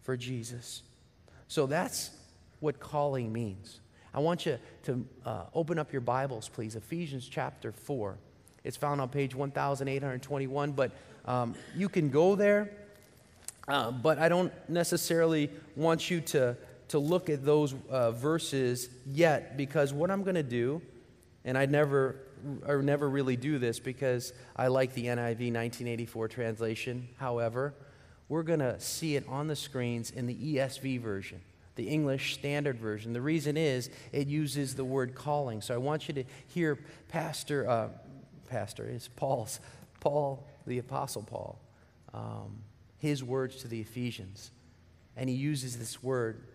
for 0.00 0.16
Jesus. 0.16 0.82
So 1.48 1.66
that's 1.66 2.10
what 2.60 2.80
calling 2.80 3.32
means. 3.32 3.81
I 4.14 4.20
want 4.20 4.44
you 4.44 4.58
to 4.84 5.04
uh, 5.24 5.44
open 5.54 5.78
up 5.78 5.90
your 5.90 6.02
Bibles, 6.02 6.48
please. 6.48 6.76
Ephesians 6.76 7.26
chapter 7.28 7.72
4. 7.72 8.18
It's 8.62 8.76
found 8.76 9.00
on 9.00 9.08
page 9.08 9.34
1821, 9.34 10.72
but 10.72 10.92
um, 11.24 11.54
you 11.74 11.88
can 11.88 12.10
go 12.10 12.34
there. 12.34 12.70
Uh, 13.66 13.90
but 13.90 14.18
I 14.18 14.28
don't 14.28 14.52
necessarily 14.68 15.48
want 15.76 16.10
you 16.10 16.20
to, 16.20 16.56
to 16.88 16.98
look 16.98 17.30
at 17.30 17.44
those 17.44 17.74
uh, 17.88 18.10
verses 18.10 18.90
yet 19.06 19.56
because 19.56 19.94
what 19.94 20.10
I'm 20.10 20.24
going 20.24 20.34
to 20.34 20.42
do, 20.42 20.82
and 21.44 21.56
I 21.56 21.64
never, 21.66 22.16
I 22.68 22.74
never 22.74 23.08
really 23.08 23.36
do 23.36 23.58
this 23.58 23.78
because 23.78 24.32
I 24.56 24.66
like 24.66 24.92
the 24.94 25.06
NIV 25.06 25.52
1984 25.52 26.28
translation. 26.28 27.08
However, 27.16 27.72
we're 28.28 28.42
going 28.42 28.60
to 28.60 28.78
see 28.78 29.16
it 29.16 29.24
on 29.26 29.46
the 29.46 29.56
screens 29.56 30.10
in 30.10 30.26
the 30.26 30.34
ESV 30.34 31.00
version 31.00 31.40
the 31.74 31.88
English 31.88 32.34
Standard 32.34 32.78
Version. 32.78 33.12
The 33.12 33.20
reason 33.20 33.56
is 33.56 33.90
it 34.12 34.26
uses 34.26 34.74
the 34.74 34.84
word 34.84 35.14
calling. 35.14 35.62
So 35.62 35.74
I 35.74 35.78
want 35.78 36.08
you 36.08 36.14
to 36.14 36.24
hear 36.48 36.78
Pastor, 37.08 37.68
uh, 37.68 37.88
Pastor, 38.48 38.88
is 38.88 39.08
Paul's, 39.16 39.60
Paul, 40.00 40.46
the 40.66 40.78
Apostle 40.78 41.22
Paul, 41.22 41.58
um, 42.12 42.58
his 42.98 43.24
words 43.24 43.56
to 43.56 43.68
the 43.68 43.80
Ephesians. 43.80 44.50
And 45.16 45.28
he 45.28 45.36
uses 45.36 45.78
this 45.78 46.02
word 46.02 46.46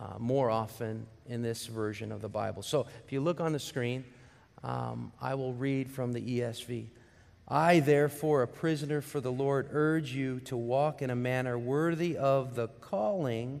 uh, 0.00 0.18
more 0.18 0.50
often 0.50 1.06
in 1.26 1.42
this 1.42 1.66
version 1.66 2.10
of 2.10 2.20
the 2.20 2.28
Bible. 2.28 2.62
So 2.62 2.86
if 3.04 3.12
you 3.12 3.20
look 3.20 3.40
on 3.40 3.52
the 3.52 3.58
screen, 3.58 4.04
um, 4.64 5.12
I 5.20 5.34
will 5.34 5.54
read 5.54 5.90
from 5.90 6.12
the 6.12 6.20
ESV. 6.20 6.86
I, 7.48 7.80
therefore, 7.80 8.42
a 8.42 8.48
prisoner 8.48 9.00
for 9.00 9.20
the 9.20 9.32
Lord, 9.32 9.68
urge 9.72 10.12
you 10.12 10.40
to 10.40 10.56
walk 10.56 11.02
in 11.02 11.10
a 11.10 11.16
manner 11.16 11.58
worthy 11.58 12.16
of 12.16 12.54
the 12.54 12.68
calling 12.68 13.60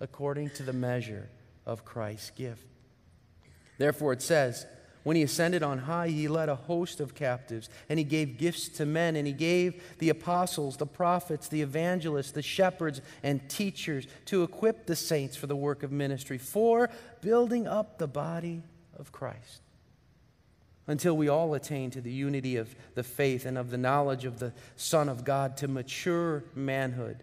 according 0.00 0.50
to 0.50 0.62
the 0.62 0.72
measure 0.72 1.28
of 1.64 1.84
Christ's 1.84 2.30
gift. 2.30 2.64
Therefore, 3.78 4.12
it 4.12 4.22
says, 4.22 4.66
when 5.02 5.14
he 5.14 5.22
ascended 5.22 5.62
on 5.62 5.78
high, 5.78 6.08
he 6.08 6.26
led 6.26 6.48
a 6.48 6.56
host 6.56 6.98
of 6.98 7.14
captives, 7.14 7.68
and 7.88 7.96
he 7.96 8.04
gave 8.04 8.38
gifts 8.38 8.68
to 8.70 8.84
men, 8.84 9.14
and 9.14 9.24
he 9.24 9.32
gave 9.32 9.80
the 9.98 10.08
apostles, 10.08 10.78
the 10.78 10.86
prophets, 10.86 11.46
the 11.46 11.62
evangelists, 11.62 12.32
the 12.32 12.42
shepherds, 12.42 13.00
and 13.22 13.48
teachers 13.48 14.08
to 14.24 14.42
equip 14.42 14.86
the 14.86 14.96
saints 14.96 15.36
for 15.36 15.46
the 15.46 15.54
work 15.54 15.84
of 15.84 15.92
ministry, 15.92 16.38
for 16.38 16.90
building 17.20 17.68
up 17.68 17.98
the 17.98 18.08
body 18.08 18.64
of 18.98 19.12
Christ. 19.12 19.62
Until 20.88 21.16
we 21.16 21.28
all 21.28 21.54
attain 21.54 21.92
to 21.92 22.00
the 22.00 22.12
unity 22.12 22.56
of 22.56 22.74
the 22.96 23.04
faith 23.04 23.46
and 23.46 23.56
of 23.56 23.70
the 23.70 23.78
knowledge 23.78 24.24
of 24.24 24.40
the 24.40 24.52
Son 24.74 25.08
of 25.08 25.24
God, 25.24 25.56
to 25.58 25.68
mature 25.68 26.42
manhood 26.56 27.22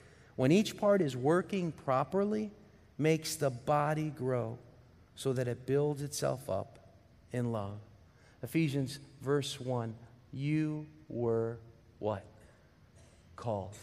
when 0.41 0.51
each 0.51 0.75
part 0.75 1.03
is 1.03 1.15
working 1.15 1.71
properly, 1.71 2.49
makes 2.97 3.35
the 3.35 3.51
body 3.51 4.09
grow 4.09 4.57
so 5.13 5.33
that 5.33 5.47
it 5.47 5.67
builds 5.67 6.01
itself 6.01 6.49
up 6.49 6.79
in 7.31 7.51
love. 7.51 7.77
Ephesians 8.41 8.97
verse 9.21 9.61
1 9.61 9.93
You 10.33 10.87
were 11.09 11.59
what? 11.99 12.25
Called. 13.35 13.75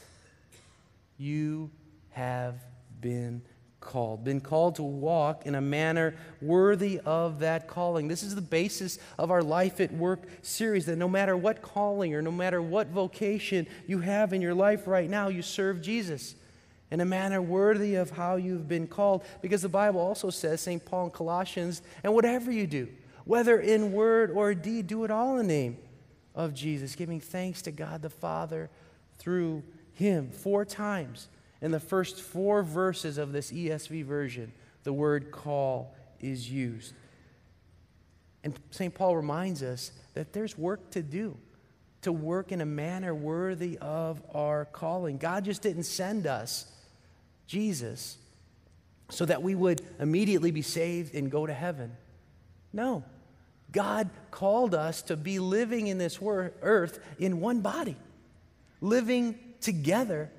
You 1.16 1.70
have 2.10 2.56
been 3.00 3.40
called, 3.78 4.24
been 4.24 4.40
called 4.40 4.74
to 4.74 4.82
walk 4.82 5.46
in 5.46 5.54
a 5.54 5.60
manner 5.60 6.16
worthy 6.42 6.98
of 7.04 7.38
that 7.38 7.68
calling. 7.68 8.08
This 8.08 8.24
is 8.24 8.34
the 8.34 8.40
basis 8.40 8.98
of 9.16 9.30
our 9.30 9.44
Life 9.44 9.80
at 9.80 9.92
Work 9.92 10.24
series 10.42 10.86
that 10.86 10.96
no 10.96 11.08
matter 11.08 11.36
what 11.36 11.62
calling 11.62 12.16
or 12.16 12.20
no 12.20 12.32
matter 12.32 12.60
what 12.60 12.88
vocation 12.88 13.68
you 13.86 14.00
have 14.00 14.32
in 14.32 14.42
your 14.42 14.54
life 14.54 14.88
right 14.88 15.08
now, 15.08 15.28
you 15.28 15.40
serve 15.40 15.80
Jesus 15.80 16.34
in 16.90 17.00
a 17.00 17.04
manner 17.04 17.42
worthy 17.42 17.96
of 17.96 18.10
how 18.10 18.36
you've 18.36 18.68
been 18.68 18.86
called. 18.86 19.22
Because 19.42 19.62
the 19.62 19.68
Bible 19.68 20.00
also 20.00 20.30
says, 20.30 20.60
St. 20.60 20.84
Paul 20.84 21.06
in 21.06 21.10
Colossians, 21.10 21.82
and 22.02 22.14
whatever 22.14 22.50
you 22.50 22.66
do, 22.66 22.88
whether 23.24 23.58
in 23.60 23.92
word 23.92 24.30
or 24.30 24.54
deed, 24.54 24.86
do 24.86 25.04
it 25.04 25.10
all 25.10 25.38
in 25.38 25.46
the 25.46 25.52
name 25.52 25.78
of 26.34 26.54
Jesus, 26.54 26.94
giving 26.94 27.20
thanks 27.20 27.62
to 27.62 27.70
God 27.70 28.00
the 28.00 28.08
Father 28.08 28.70
through 29.18 29.62
him. 29.92 30.30
Four 30.30 30.64
times 30.64 31.28
in 31.60 31.72
the 31.72 31.80
first 31.80 32.22
four 32.22 32.62
verses 32.62 33.18
of 33.18 33.32
this 33.32 33.50
ESV 33.50 34.04
version, 34.04 34.52
the 34.84 34.92
word 34.92 35.30
call 35.30 35.94
is 36.20 36.50
used. 36.50 36.94
And 38.44 38.58
St. 38.70 38.94
Paul 38.94 39.16
reminds 39.16 39.62
us 39.62 39.90
that 40.14 40.32
there's 40.32 40.56
work 40.56 40.90
to 40.92 41.02
do. 41.02 41.36
to 42.02 42.12
work 42.12 42.52
in 42.52 42.60
a 42.60 42.66
manner 42.66 43.14
worthy 43.14 43.76
of 43.78 44.22
our 44.34 44.64
calling. 44.66 45.18
God 45.18 45.44
just 45.44 45.62
didn't 45.62 45.84
send 45.84 46.26
us 46.26 46.72
Jesus 47.48 48.18
so 49.10 49.24
that 49.24 49.42
we 49.42 49.54
would 49.54 49.82
immediately 49.98 50.52
be 50.52 50.62
saved 50.62 51.14
and 51.14 51.30
go 51.30 51.46
to 51.46 51.52
heaven. 51.52 51.96
No. 52.72 53.02
God 53.72 54.10
called 54.30 54.74
us 54.74 55.02
to 55.02 55.16
be 55.16 55.38
living 55.38 55.88
in 55.88 55.98
this 55.98 56.20
earth 56.22 57.00
in 57.18 57.40
one 57.40 57.60
body, 57.60 57.96
living 58.80 59.38
together 59.60 60.30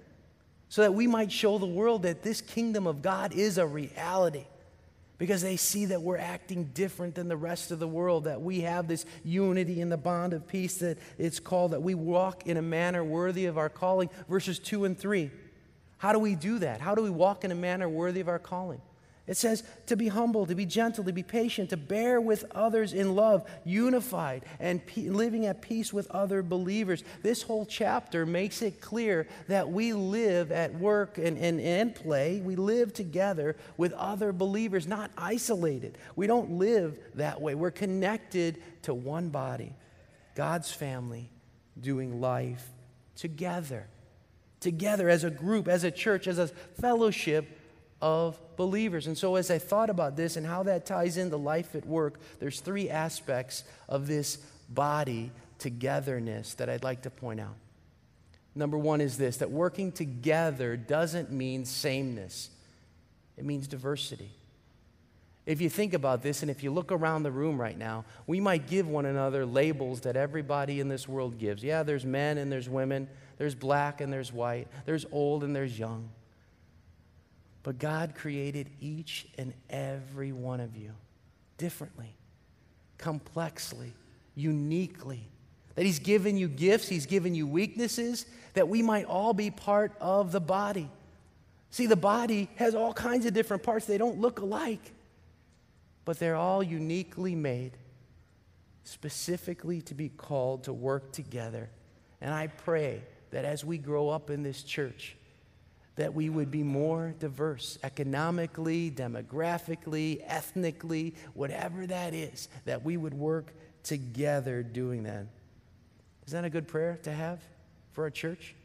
so 0.70 0.84
that 0.84 0.94
we 0.94 1.08
might 1.08 1.32
show 1.32 1.58
the 1.58 1.66
world 1.66 2.04
that 2.04 2.24
this 2.24 2.42
kingdom 2.42 2.88
of 2.88 3.01
God 3.01 3.34
is 3.34 3.58
a 3.58 3.66
reality 3.66 4.46
because 5.18 5.42
they 5.42 5.58
see 5.58 5.86
that 5.86 6.01
we're 6.01 6.18
acting 6.18 6.66
different 6.74 7.16
than 7.16 7.28
the 7.28 7.36
rest 7.36 7.72
of 7.72 7.80
the 7.80 7.88
world, 7.88 8.24
that 8.24 8.42
we 8.42 8.62
have 8.62 8.88
this 8.88 9.06
unity 9.24 9.82
in 9.82 9.89
the 9.89 9.98
bond 9.98 10.34
of 10.34 10.48
peace 10.48 10.78
that 10.78 10.98
it's 11.18 11.39
called, 11.39 11.72
that 11.72 11.82
we 11.82 11.94
walk 11.94 12.48
in 12.48 12.56
a 12.56 12.62
manner 12.62 13.04
worthy 13.04 13.46
of 13.46 13.58
our 13.58 13.68
calling. 13.68 14.10
Verses 14.30 14.60
2 14.60 14.86
and 14.86 14.98
3. 14.98 15.30
How 16.00 16.13
do 16.13 16.20
we 16.20 16.36
do 16.36 16.60
that? 16.60 16.82
How 16.82 16.96
do 16.96 17.03
we 17.03 17.10
walk 17.10 17.44
in 17.44 17.51
a 17.51 17.56
manner 17.56 17.88
worthy 17.88 18.22
of 18.22 18.27
our 18.27 18.39
calling? 18.39 18.82
It 19.27 19.38
says 19.38 19.63
to 19.86 19.96
be 19.96 20.08
humble, 20.08 20.48
to 20.48 20.56
be 20.56 20.65
gentle, 20.65 21.03
to 21.03 21.13
be 21.13 21.22
patient, 21.22 21.70
to 21.70 21.77
bear 21.77 22.20
with 22.20 22.46
others 22.56 22.94
in 22.94 23.13
love, 23.15 23.48
unified, 23.63 24.44
and 24.60 24.84
pe- 24.84 25.10
living 25.10 25.46
at 25.46 25.62
peace 25.62 25.94
with 25.94 26.10
other 26.10 26.41
believers. 26.41 27.03
This 27.22 27.44
whole 27.44 27.68
chapter 27.68 28.25
makes 28.25 28.63
it 28.63 28.82
clear 28.82 29.27
that 29.48 29.70
we 29.70 29.94
live 29.94 30.51
at 30.51 30.74
work 30.74 31.20
and, 31.20 31.38
and, 31.38 31.62
and 31.62 31.94
play. 31.94 32.39
We 32.39 32.56
live 32.56 32.91
together 32.91 33.56
with 33.77 33.94
other 33.94 34.32
believers, 34.32 34.88
not 34.88 35.12
isolated. 35.15 36.00
We 36.15 36.25
don't 36.25 36.53
live 36.53 36.98
that 37.13 37.39
way. 37.39 37.53
We're 37.53 37.70
connected 37.70 38.63
to 38.84 38.96
one 38.96 39.29
body, 39.29 39.75
God's 40.34 40.72
family, 40.72 41.29
doing 41.79 42.20
life 42.20 42.68
together. 43.15 43.86
Together 44.60 45.10
as 45.10 45.24
a 45.24 45.30
group, 45.30 45.68
as 45.68 45.84
a 45.84 45.92
church, 45.92 46.28
as 46.28 46.38
a 46.38 46.48
fellowship 46.48 47.58
of 48.01 48.39
believers. 48.56 49.08
And 49.08 49.18
so, 49.18 49.36
as 49.36 49.51
I 49.51 49.58
thought 49.58 49.89
about 49.89 50.16
this 50.16 50.36
and 50.38 50.46
how 50.46 50.63
that 50.63 50.86
ties 50.86 51.18
into 51.18 51.38
life 51.38 51.75
at 51.75 51.86
work, 51.86 52.20
there's 52.39 52.60
three 52.60 52.89
aspects 52.89 53.63
of 53.88 54.08
this 54.08 54.38
body 54.70 55.32
togetherness 55.60 56.54
that 56.56 56.70
I'd 56.70 56.84
like 56.84 57.04
to 57.04 57.10
point 57.10 57.39
out. 57.39 57.56
Number 58.56 58.78
one 58.78 59.01
is 59.01 59.18
this 59.18 59.38
that 59.38 59.51
working 59.51 59.92
together 59.92 60.75
doesn't 60.75 61.32
mean 61.32 61.66
sameness, 61.66 62.50
it 63.38 63.46
means 63.46 63.68
diversity. 63.68 64.32
If 65.46 65.62
you 65.62 65.70
think 65.70 65.96
about 65.96 66.22
this, 66.22 66.44
and 66.44 66.51
if 66.51 66.62
you 66.62 66.70
look 66.70 66.92
around 66.92 67.24
the 67.24 67.32
room 67.32 67.60
right 67.60 67.78
now, 67.78 68.06
we 68.28 68.39
might 68.39 68.68
give 68.68 68.88
one 68.88 69.08
another 69.08 69.48
labels 69.48 70.01
that 70.01 70.16
everybody 70.16 70.80
in 70.80 70.89
this 70.89 71.08
world 71.08 71.39
gives. 71.39 71.63
Yeah, 71.63 71.82
there's 71.82 72.06
men 72.06 72.38
and 72.38 72.51
there's 72.51 72.70
women, 72.70 73.08
there's 73.39 73.55
black 73.55 74.01
and 74.01 74.13
there's 74.13 74.31
white, 74.31 74.67
there's 74.86 75.05
old 75.12 75.43
and 75.43 75.55
there's 75.55 75.79
young. 75.79 76.10
But 77.63 77.79
God 77.79 78.13
created 78.13 78.69
each 78.79 79.27
and 79.38 79.53
every 79.69 80.31
one 80.31 80.60
of 80.60 80.75
you 80.75 80.91
differently, 81.58 82.13
complexly, 82.98 83.93
uniquely. 84.36 85.25
That 85.75 85.86
He's 85.86 86.00
given 86.00 86.38
you 86.38 86.50
gifts, 86.50 86.89
He's 86.89 87.05
given 87.05 87.34
you 87.34 87.48
weaknesses, 87.48 88.25
that 88.53 88.67
we 88.67 88.81
might 88.81 89.05
all 89.05 89.34
be 89.34 89.51
part 89.51 89.93
of 90.01 90.34
the 90.34 90.41
body. 90.41 90.89
See, 91.72 91.86
the 91.86 91.96
body 91.96 92.50
has 92.55 92.75
all 92.75 92.93
kinds 92.93 93.25
of 93.25 93.34
different 93.34 93.63
parts, 93.63 93.86
they 93.86 93.98
don't 93.98 94.19
look 94.19 94.39
alike, 94.39 94.91
but 96.03 96.19
they're 96.19 96.36
all 96.36 96.62
uniquely 96.62 97.36
made, 97.36 97.72
specifically 98.84 99.81
to 99.84 99.93
be 99.93 100.10
called 100.10 100.65
to 100.65 100.74
work 100.74 101.13
together. 101.13 101.69
And 102.19 102.34
I 102.34 102.48
pray 102.48 103.01
that 103.31 103.45
as 103.45 103.63
we 103.63 103.77
grow 103.77 104.09
up 104.09 104.29
in 104.29 104.43
this 104.43 104.63
church, 104.63 105.15
that 105.95 106.13
we 106.13 106.29
would 106.29 106.50
be 106.50 106.63
more 106.63 107.13
diverse 107.20 107.77
economically, 107.83 108.89
demographically, 108.89 110.22
ethnically, 110.25 111.13
whatever 111.33 111.85
that 111.85 112.13
is, 112.13 112.48
that 112.65 112.83
we 112.83 112.96
would 112.96 113.13
work 113.13 113.53
together 113.83 114.63
doing 114.63 115.03
that. 115.03 115.25
Is 116.25 116.31
that 116.31 116.46
a 116.46 116.50
good 116.50 116.68
prayer 116.68 117.00
to 117.03 117.11
have 117.11 117.42
for 117.92 118.05
our 118.05 118.09
church? 118.09 118.55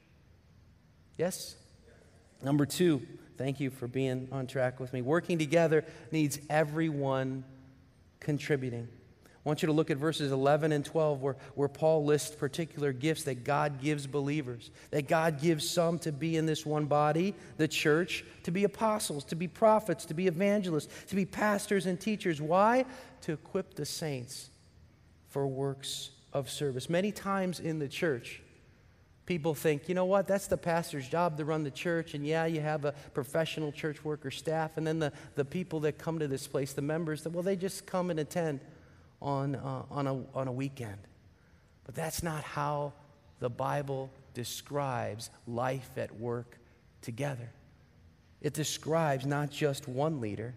Yes? 1.16 1.57
Number 2.42 2.66
two, 2.66 3.03
thank 3.37 3.59
you 3.59 3.70
for 3.70 3.88
being 3.88 4.29
on 4.31 4.46
track 4.46 4.79
with 4.79 4.92
me. 4.92 5.03
Working 5.03 5.38
together 5.38 5.85
needs 6.12 6.38
everyone 6.50 7.42
contributing. 8.20 8.88
I 9.44 9.48
want 9.48 9.61
you 9.61 9.66
to 9.66 9.74
look 9.74 9.90
at 9.90 9.98
verses 9.98 10.33
11 10.33 10.72
and 10.72 10.83
12 10.83 11.20
where, 11.20 11.37
where 11.54 11.68
Paul 11.68 12.07
lists 12.07 12.35
particular 12.35 12.94
gifts 12.94 13.24
that 13.24 13.44
God 13.44 13.83
gives 13.83 14.07
believers. 14.07 14.70
That 14.90 15.07
God 15.07 15.38
gives 15.38 15.68
some 15.68 15.98
to 16.00 16.12
be 16.12 16.38
in 16.38 16.46
this 16.46 16.64
one 16.64 16.87
body, 16.87 17.35
the 17.59 17.68
church, 17.68 18.24
to 18.44 18.50
be 18.50 18.64
apostles, 18.64 19.22
to 19.24 19.37
be 19.37 19.46
prophets, 19.46 20.07
to 20.07 20.14
be 20.14 20.28
evangelists, 20.28 20.88
to 21.09 21.14
be 21.14 21.26
pastors 21.26 21.85
and 21.85 22.00
teachers. 22.00 22.40
Why? 22.40 22.87
To 23.22 23.33
equip 23.33 23.74
the 23.74 23.85
saints 23.85 24.48
for 25.28 25.46
works 25.46 26.11
of 26.33 26.48
service. 26.48 26.88
Many 26.88 27.12
times 27.12 27.61
in 27.61 27.78
the 27.78 27.88
church, 27.88 28.40
people 29.26 29.54
think, 29.54 29.90
you 29.90 29.94
know 29.94 30.07
what, 30.07 30.26
that's 30.26 30.46
the 30.46 30.57
pastor's 30.57 31.07
job 31.07 31.37
to 31.37 31.44
run 31.44 31.64
the 31.64 31.70
church. 31.70 32.14
And 32.14 32.26
yeah, 32.26 32.46
you 32.46 32.62
have 32.62 32.87
a 32.87 32.92
professional 33.12 33.72
church 33.72 34.02
worker 34.07 34.30
staff. 34.30 34.78
And 34.78 34.87
then 34.87 35.00
the, 35.00 35.12
the 35.35 35.44
people 35.44 35.80
that 35.80 35.98
come 35.98 36.18
to 36.18 36.28
this 36.28 36.46
place, 36.46 36.72
the 36.72 36.80
members, 36.80 37.26
well, 37.28 37.42
they 37.42 37.57
just 37.57 37.85
come 37.85 38.09
and 38.09 38.18
attend 38.18 38.61
on, 39.25 39.57
uh, 39.57 39.83
on, 39.91 40.07
a, 40.07 40.15
on 40.37 40.47
a 40.47 40.53
weekend. 40.53 40.99
But 41.85 41.97
that's 41.97 42.23
not 42.23 42.45
how 42.45 42.93
the 43.41 43.51
Bible 43.51 44.11
describes 44.35 45.31
life 45.49 45.91
at 45.97 46.15
work 46.21 46.59
together. 47.03 47.51
It 48.41 48.53
describes 48.53 49.27
not 49.27 49.51
just 49.51 49.89
one 49.89 50.21
leader. 50.21 50.55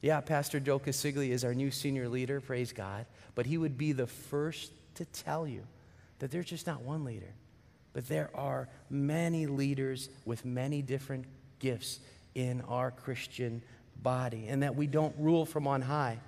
Yeah, 0.00 0.20
Pastor 0.20 0.60
Joe 0.60 0.78
Casiglia 0.78 1.30
is 1.30 1.44
our 1.44 1.54
new 1.54 1.72
senior 1.72 2.08
leader, 2.08 2.40
praise 2.40 2.72
God. 2.72 3.04
But 3.34 3.46
he 3.46 3.58
would 3.58 3.76
be 3.76 3.92
the 3.92 4.06
first 4.06 4.72
to 4.94 5.04
tell 5.04 5.46
you 5.46 5.64
that 6.20 6.30
there's 6.30 6.46
just 6.46 6.66
not 6.66 6.82
one 6.82 7.04
leader, 7.04 7.32
but 7.92 8.08
there 8.08 8.30
are 8.34 8.68
many 8.90 9.46
leaders 9.46 10.08
with 10.24 10.44
many 10.44 10.82
different 10.82 11.24
gifts 11.58 11.98
in 12.34 12.60
our 12.62 12.92
Christian 12.92 13.62
body, 14.02 14.46
and 14.48 14.62
that 14.62 14.76
we 14.76 14.86
don't 14.86 15.14
rule 15.18 15.44
from 15.44 15.66
on 15.66 15.82
high 15.82 16.18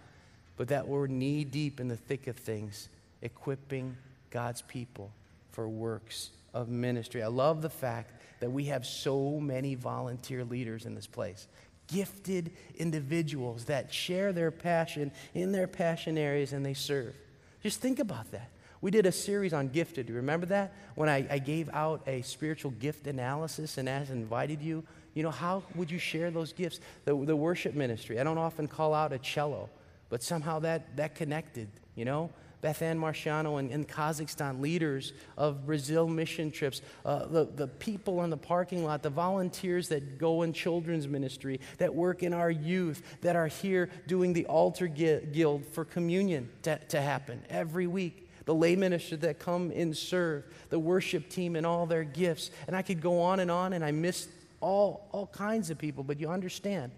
but 0.60 0.68
that 0.68 0.86
we're 0.86 1.06
knee 1.06 1.42
deep 1.42 1.80
in 1.80 1.88
the 1.88 1.96
thick 1.96 2.26
of 2.26 2.36
things, 2.36 2.90
equipping 3.22 3.96
God's 4.30 4.60
people 4.60 5.10
for 5.52 5.66
works 5.66 6.28
of 6.52 6.68
ministry. 6.68 7.22
I 7.22 7.28
love 7.28 7.62
the 7.62 7.70
fact 7.70 8.12
that 8.40 8.52
we 8.52 8.66
have 8.66 8.84
so 8.84 9.40
many 9.40 9.74
volunteer 9.74 10.44
leaders 10.44 10.84
in 10.84 10.94
this 10.94 11.06
place. 11.06 11.46
Gifted 11.86 12.50
individuals 12.76 13.64
that 13.64 13.90
share 13.90 14.34
their 14.34 14.50
passion 14.50 15.12
in 15.32 15.50
their 15.50 15.66
passion 15.66 16.18
areas 16.18 16.52
and 16.52 16.62
they 16.62 16.74
serve. 16.74 17.14
Just 17.62 17.80
think 17.80 17.98
about 17.98 18.30
that. 18.32 18.50
We 18.82 18.90
did 18.90 19.06
a 19.06 19.12
series 19.12 19.54
on 19.54 19.68
gifted. 19.68 20.08
Do 20.08 20.12
you 20.12 20.18
remember 20.18 20.44
that? 20.48 20.74
When 20.94 21.08
I, 21.08 21.26
I 21.30 21.38
gave 21.38 21.70
out 21.72 22.02
a 22.06 22.20
spiritual 22.20 22.72
gift 22.72 23.06
analysis 23.06 23.78
and 23.78 23.88
as 23.88 24.10
invited 24.10 24.60
you, 24.60 24.84
you 25.14 25.22
know, 25.22 25.30
how 25.30 25.62
would 25.74 25.90
you 25.90 25.98
share 25.98 26.30
those 26.30 26.52
gifts? 26.52 26.80
The, 27.06 27.16
the 27.16 27.34
worship 27.34 27.74
ministry. 27.74 28.20
I 28.20 28.24
don't 28.24 28.36
often 28.36 28.68
call 28.68 28.92
out 28.92 29.14
a 29.14 29.18
cello 29.18 29.70
but 30.10 30.22
somehow 30.22 30.58
that, 30.58 30.96
that 30.96 31.14
connected, 31.14 31.68
you 31.94 32.04
know? 32.04 32.30
Beth 32.60 32.82
Ann 32.82 32.98
Marciano 32.98 33.58
and, 33.58 33.70
and 33.70 33.88
Kazakhstan, 33.88 34.60
leaders 34.60 35.14
of 35.38 35.64
Brazil 35.64 36.06
mission 36.06 36.50
trips, 36.50 36.82
uh, 37.06 37.24
the, 37.26 37.46
the 37.46 37.66
people 37.66 38.22
in 38.22 38.28
the 38.28 38.36
parking 38.36 38.84
lot, 38.84 39.02
the 39.02 39.08
volunteers 39.08 39.88
that 39.88 40.18
go 40.18 40.42
in 40.42 40.52
children's 40.52 41.08
ministry, 41.08 41.58
that 41.78 41.94
work 41.94 42.22
in 42.22 42.34
our 42.34 42.50
youth, 42.50 43.02
that 43.22 43.34
are 43.34 43.46
here 43.46 43.88
doing 44.06 44.34
the 44.34 44.44
altar 44.44 44.88
guild 44.88 45.64
for 45.72 45.86
communion 45.86 46.50
to, 46.62 46.78
to 46.88 47.00
happen 47.00 47.42
every 47.48 47.86
week 47.86 48.26
the 48.46 48.54
lay 48.54 48.74
ministers 48.74 49.20
that 49.20 49.38
come 49.38 49.70
and 49.76 49.96
serve, 49.96 50.42
the 50.70 50.78
worship 50.78 51.28
team 51.28 51.54
and 51.54 51.64
all 51.64 51.86
their 51.86 52.02
gifts. 52.02 52.50
And 52.66 52.74
I 52.74 52.82
could 52.82 53.00
go 53.00 53.20
on 53.20 53.38
and 53.38 53.48
on, 53.48 53.74
and 53.74 53.84
I 53.84 53.92
missed 53.92 54.28
all, 54.60 55.08
all 55.12 55.28
kinds 55.28 55.70
of 55.70 55.78
people, 55.78 56.02
but 56.02 56.18
you 56.18 56.28
understand. 56.30 56.90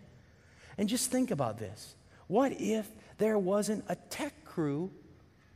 And 0.79 0.89
just 0.89 1.11
think 1.11 1.31
about 1.31 1.59
this. 1.59 1.95
What 2.33 2.59
if 2.59 2.89
there 3.19 3.39
wasn't 3.39 3.85
a 3.91 3.95
tech 3.95 4.47
crew 4.47 4.91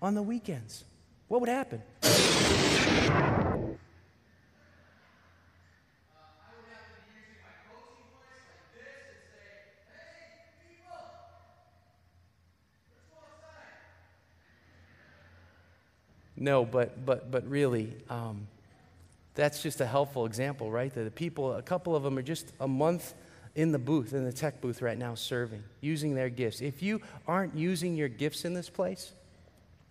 on 0.02 0.14
the 0.14 0.20
weekends? 0.20 0.84
What 1.26 1.40
would 1.40 1.48
happen? 1.48 1.80
No, 16.36 16.66
but 16.66 17.06
but 17.06 17.30
but 17.30 17.48
really, 17.48 17.94
um, 18.10 18.48
that's 19.34 19.62
just 19.62 19.80
a 19.80 19.86
helpful 19.86 20.26
example, 20.26 20.70
right? 20.70 20.92
That 20.92 21.04
the 21.04 21.10
people, 21.10 21.54
a 21.54 21.62
couple 21.62 21.96
of 21.96 22.02
them 22.02 22.18
are 22.18 22.22
just 22.22 22.52
a 22.60 22.68
month 22.68 23.14
in 23.56 23.72
the 23.72 23.78
booth, 23.78 24.12
in 24.12 24.24
the 24.24 24.32
tech 24.32 24.60
booth 24.60 24.82
right 24.82 24.98
now, 24.98 25.14
serving, 25.14 25.64
using 25.80 26.14
their 26.14 26.28
gifts. 26.28 26.60
If 26.60 26.82
you 26.82 27.00
aren't 27.26 27.56
using 27.56 27.96
your 27.96 28.08
gifts 28.08 28.44
in 28.44 28.52
this 28.52 28.68
place, 28.68 29.12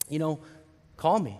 you 0.07 0.19
know, 0.19 0.39
call 0.97 1.19
me. 1.19 1.37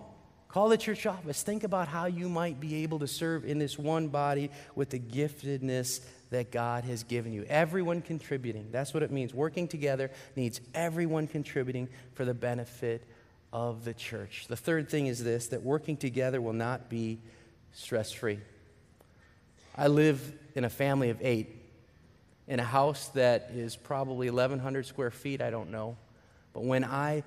Call 0.48 0.68
the 0.68 0.76
church 0.76 1.06
office. 1.06 1.42
Think 1.42 1.62
about 1.62 1.86
how 1.86 2.06
you 2.06 2.28
might 2.28 2.58
be 2.58 2.82
able 2.82 2.98
to 2.98 3.06
serve 3.06 3.44
in 3.44 3.58
this 3.58 3.78
one 3.78 4.08
body 4.08 4.50
with 4.74 4.90
the 4.90 4.98
giftedness 4.98 6.00
that 6.30 6.50
God 6.50 6.82
has 6.84 7.04
given 7.04 7.32
you. 7.32 7.44
Everyone 7.48 8.02
contributing. 8.02 8.68
That's 8.72 8.92
what 8.92 9.04
it 9.04 9.12
means. 9.12 9.32
Working 9.32 9.68
together 9.68 10.10
needs 10.34 10.60
everyone 10.74 11.28
contributing 11.28 11.88
for 12.14 12.24
the 12.24 12.34
benefit 12.34 13.04
of 13.52 13.84
the 13.84 13.94
church. 13.94 14.46
The 14.48 14.56
third 14.56 14.88
thing 14.88 15.06
is 15.06 15.22
this 15.22 15.48
that 15.48 15.62
working 15.62 15.96
together 15.96 16.40
will 16.40 16.52
not 16.52 16.90
be 16.90 17.18
stress 17.72 18.10
free. 18.10 18.40
I 19.76 19.86
live 19.88 20.32
in 20.56 20.64
a 20.64 20.70
family 20.70 21.10
of 21.10 21.18
eight 21.20 21.55
in 22.48 22.60
a 22.60 22.64
house 22.64 23.08
that 23.08 23.50
is 23.54 23.76
probably 23.76 24.30
1,100 24.30 24.86
square 24.86 25.10
feet, 25.10 25.40
I 25.40 25.50
don't 25.50 25.70
know. 25.70 25.96
But 26.52 26.64
when 26.64 26.84
I 26.84 27.24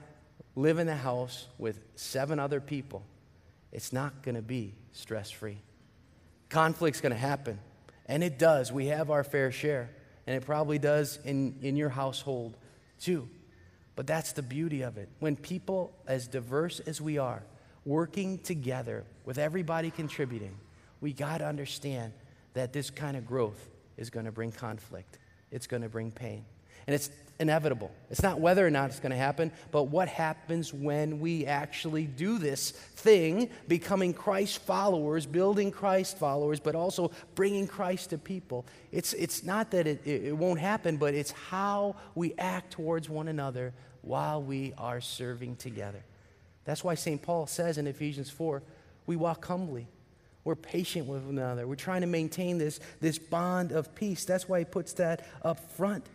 live 0.55 0.79
in 0.79 0.87
the 0.87 0.95
house 0.95 1.47
with 1.57 1.79
seven 1.95 2.39
other 2.39 2.61
people, 2.61 3.03
it's 3.71 3.93
not 3.93 4.23
going 4.23 4.35
to 4.35 4.41
be 4.41 4.73
stress 4.91 5.29
free. 5.29 5.57
Conflict's 6.49 7.01
going 7.01 7.11
to 7.11 7.19
happen. 7.19 7.59
And 8.07 8.23
it 8.23 8.39
does. 8.39 8.71
We 8.71 8.87
have 8.87 9.11
our 9.11 9.23
fair 9.23 9.51
share. 9.51 9.89
And 10.25 10.35
it 10.35 10.45
probably 10.45 10.79
does 10.79 11.19
in, 11.23 11.55
in 11.61 11.75
your 11.75 11.89
household 11.89 12.57
too. 12.99 13.27
But 13.95 14.07
that's 14.07 14.31
the 14.31 14.41
beauty 14.41 14.81
of 14.81 14.97
it. 14.97 15.09
When 15.19 15.35
people, 15.35 15.93
as 16.07 16.27
diverse 16.27 16.79
as 16.79 17.01
we 17.01 17.17
are, 17.17 17.43
working 17.85 18.39
together 18.39 19.05
with 19.25 19.37
everybody 19.37 19.91
contributing, 19.91 20.57
we 21.01 21.13
got 21.13 21.39
to 21.39 21.45
understand 21.45 22.13
that 22.53 22.73
this 22.73 22.89
kind 22.89 23.15
of 23.15 23.25
growth 23.25 23.69
is 23.99 24.09
going 24.09 24.25
to 24.25 24.31
bring 24.31 24.51
conflict, 24.51 25.19
it's 25.51 25.67
going 25.67 25.83
to 25.83 25.89
bring 25.89 26.11
pain. 26.11 26.45
And 26.87 26.95
it's 26.95 27.11
inevitable. 27.39 27.91
It's 28.09 28.23
not 28.23 28.39
whether 28.39 28.65
or 28.65 28.71
not 28.71 28.89
it's 28.89 28.99
going 28.99 29.11
to 29.11 29.17
happen, 29.17 29.51
but 29.71 29.83
what 29.83 30.07
happens 30.07 30.73
when 30.73 31.19
we 31.19 31.45
actually 31.45 32.05
do 32.05 32.39
this 32.39 32.71
thing, 32.71 33.49
becoming 33.67 34.13
Christ 34.13 34.59
followers, 34.63 35.25
building 35.25 35.71
Christ 35.71 36.17
followers, 36.17 36.59
but 36.59 36.75
also 36.75 37.11
bringing 37.35 37.67
Christ 37.67 38.09
to 38.09 38.17
people. 38.17 38.65
It's, 38.91 39.13
it's 39.13 39.43
not 39.43 39.71
that 39.71 39.85
it, 39.85 40.07
it 40.07 40.35
won't 40.35 40.59
happen, 40.59 40.97
but 40.97 41.13
it's 41.13 41.31
how 41.31 41.95
we 42.15 42.33
act 42.39 42.71
towards 42.71 43.07
one 43.07 43.27
another 43.27 43.73
while 44.01 44.41
we 44.41 44.73
are 44.77 44.99
serving 44.99 45.57
together. 45.57 46.03
That's 46.65 46.83
why 46.83 46.95
St. 46.95 47.21
Paul 47.21 47.45
says 47.45 47.77
in 47.77 47.87
Ephesians 47.87 48.29
4 48.29 48.63
we 49.05 49.15
walk 49.15 49.45
humbly. 49.45 49.87
We're 50.43 50.55
patient 50.55 51.07
with 51.07 51.23
one 51.23 51.37
another. 51.37 51.67
We're 51.67 51.75
trying 51.75 52.01
to 52.01 52.07
maintain 52.07 52.57
this, 52.57 52.79
this 53.01 53.19
bond 53.19 53.71
of 53.71 53.93
peace. 53.93 54.25
That's 54.25 54.47
why 54.47 54.59
he 54.59 54.65
puts 54.65 54.93
that 54.93 55.27
up 55.43 55.59
front. 55.71 56.05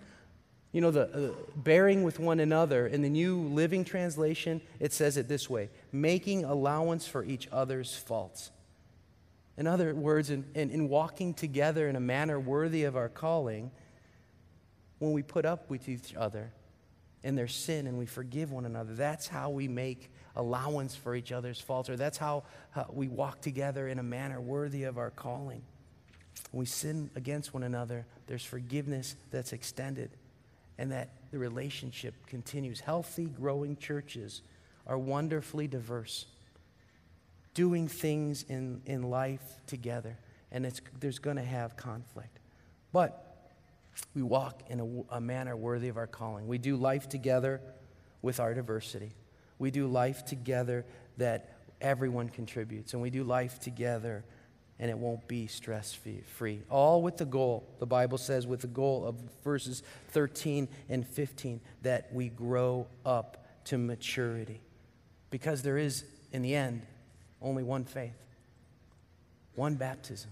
You 0.72 0.80
know, 0.80 0.90
the 0.90 1.30
uh, 1.30 1.32
bearing 1.54 2.02
with 2.02 2.18
one 2.18 2.40
another, 2.40 2.86
in 2.86 3.02
the 3.02 3.08
New 3.08 3.42
Living 3.42 3.84
Translation, 3.84 4.60
it 4.80 4.92
says 4.92 5.16
it 5.16 5.28
this 5.28 5.48
way 5.48 5.70
making 5.92 6.44
allowance 6.44 7.06
for 7.06 7.22
each 7.24 7.48
other's 7.52 7.94
faults. 7.96 8.50
In 9.56 9.68
other 9.68 9.94
words, 9.94 10.30
in, 10.30 10.44
in, 10.54 10.70
in 10.70 10.88
walking 10.88 11.32
together 11.32 11.88
in 11.88 11.94
a 11.94 12.00
manner 12.00 12.40
worthy 12.40 12.84
of 12.84 12.96
our 12.96 13.08
calling, 13.08 13.70
when 14.98 15.12
we 15.12 15.22
put 15.22 15.44
up 15.44 15.70
with 15.70 15.88
each 15.88 16.14
other 16.16 16.50
in 17.22 17.36
their 17.36 17.46
sin 17.46 17.86
and 17.86 17.96
we 17.96 18.06
forgive 18.06 18.50
one 18.50 18.64
another, 18.64 18.94
that's 18.94 19.28
how 19.28 19.50
we 19.50 19.68
make 19.68 20.10
allowance 20.36 20.94
for 20.94 21.14
each 21.14 21.32
other's 21.32 21.60
faults, 21.60 21.88
or 21.88 21.96
that's 21.96 22.18
how, 22.18 22.44
how 22.70 22.86
we 22.92 23.08
walk 23.08 23.40
together 23.40 23.88
in 23.88 23.98
a 23.98 24.02
manner 24.02 24.40
worthy 24.40 24.84
of 24.84 24.98
our 24.98 25.10
calling. 25.10 25.62
When 26.50 26.60
we 26.60 26.66
sin 26.66 27.10
against 27.14 27.54
one 27.54 27.62
another, 27.62 28.06
there's 28.26 28.44
forgiveness 28.44 29.16
that's 29.30 29.52
extended 29.52 30.10
and 30.78 30.90
that 30.92 31.10
the 31.30 31.38
relationship 31.38 32.14
continues. 32.26 32.80
Healthy, 32.80 33.26
growing 33.26 33.76
churches 33.76 34.42
are 34.86 34.98
wonderfully 34.98 35.68
diverse, 35.68 36.26
doing 37.54 37.88
things 37.88 38.44
in, 38.48 38.82
in 38.86 39.02
life 39.02 39.42
together, 39.66 40.18
and 40.50 40.66
it's, 40.66 40.80
there's 41.00 41.18
going 41.18 41.36
to 41.36 41.44
have 41.44 41.76
conflict. 41.76 42.38
But 42.92 43.20
we 44.14 44.22
walk 44.22 44.62
in 44.68 44.80
a, 45.10 45.16
a 45.16 45.20
manner 45.20 45.56
worthy 45.56 45.88
of 45.88 45.96
our 45.96 46.06
calling. 46.06 46.46
We 46.46 46.58
do 46.58 46.76
life 46.76 47.08
together 47.08 47.60
with 48.22 48.40
our 48.40 48.54
diversity. 48.54 49.12
We 49.58 49.70
do 49.70 49.86
life 49.86 50.24
together 50.24 50.84
that 51.16 51.56
everyone 51.80 52.28
contributes, 52.28 52.92
and 52.92 53.02
we 53.02 53.10
do 53.10 53.24
life 53.24 53.58
together 53.60 54.24
and 54.78 54.90
it 54.90 54.98
won't 54.98 55.26
be 55.28 55.46
stress 55.46 55.96
free. 56.36 56.62
All 56.68 57.00
with 57.00 57.16
the 57.16 57.24
goal, 57.24 57.64
the 57.78 57.86
Bible 57.86 58.18
says, 58.18 58.46
with 58.46 58.60
the 58.60 58.66
goal 58.66 59.06
of 59.06 59.16
verses 59.44 59.82
13 60.08 60.68
and 60.88 61.06
15, 61.06 61.60
that 61.82 62.12
we 62.12 62.28
grow 62.28 62.86
up 63.06 63.46
to 63.66 63.78
maturity. 63.78 64.60
Because 65.30 65.62
there 65.62 65.78
is, 65.78 66.04
in 66.32 66.42
the 66.42 66.54
end, 66.54 66.82
only 67.40 67.62
one 67.62 67.84
faith, 67.84 68.16
one 69.54 69.76
baptism, 69.76 70.30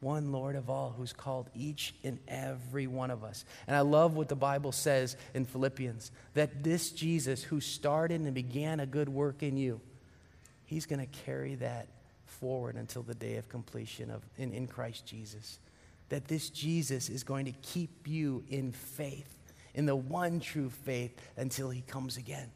one 0.00 0.32
Lord 0.32 0.56
of 0.56 0.68
all 0.68 0.94
who's 0.96 1.12
called 1.12 1.48
each 1.54 1.94
and 2.04 2.18
every 2.28 2.86
one 2.86 3.10
of 3.10 3.24
us. 3.24 3.44
And 3.66 3.74
I 3.74 3.80
love 3.80 4.14
what 4.14 4.28
the 4.28 4.36
Bible 4.36 4.72
says 4.72 5.16
in 5.34 5.44
Philippians 5.44 6.10
that 6.34 6.62
this 6.62 6.90
Jesus 6.90 7.42
who 7.42 7.60
started 7.60 8.20
and 8.20 8.34
began 8.34 8.80
a 8.80 8.86
good 8.86 9.08
work 9.08 9.42
in 9.42 9.56
you, 9.56 9.80
he's 10.64 10.86
going 10.86 11.00
to 11.00 11.18
carry 11.24 11.54
that 11.56 11.88
forward 12.26 12.76
until 12.76 13.02
the 13.02 13.14
day 13.14 13.36
of 13.36 13.48
completion 13.48 14.10
of, 14.10 14.22
in, 14.36 14.52
in 14.52 14.66
Christ 14.66 15.06
Jesus. 15.06 15.58
That 16.10 16.28
this 16.28 16.50
Jesus 16.50 17.08
is 17.08 17.24
going 17.24 17.46
to 17.46 17.52
keep 17.62 18.06
you 18.06 18.44
in 18.48 18.72
faith, 18.72 19.32
in 19.74 19.86
the 19.86 19.96
one 19.96 20.40
true 20.40 20.70
faith, 20.70 21.16
until 21.36 21.70
he 21.70 21.80
comes 21.80 22.16
again. 22.16 22.50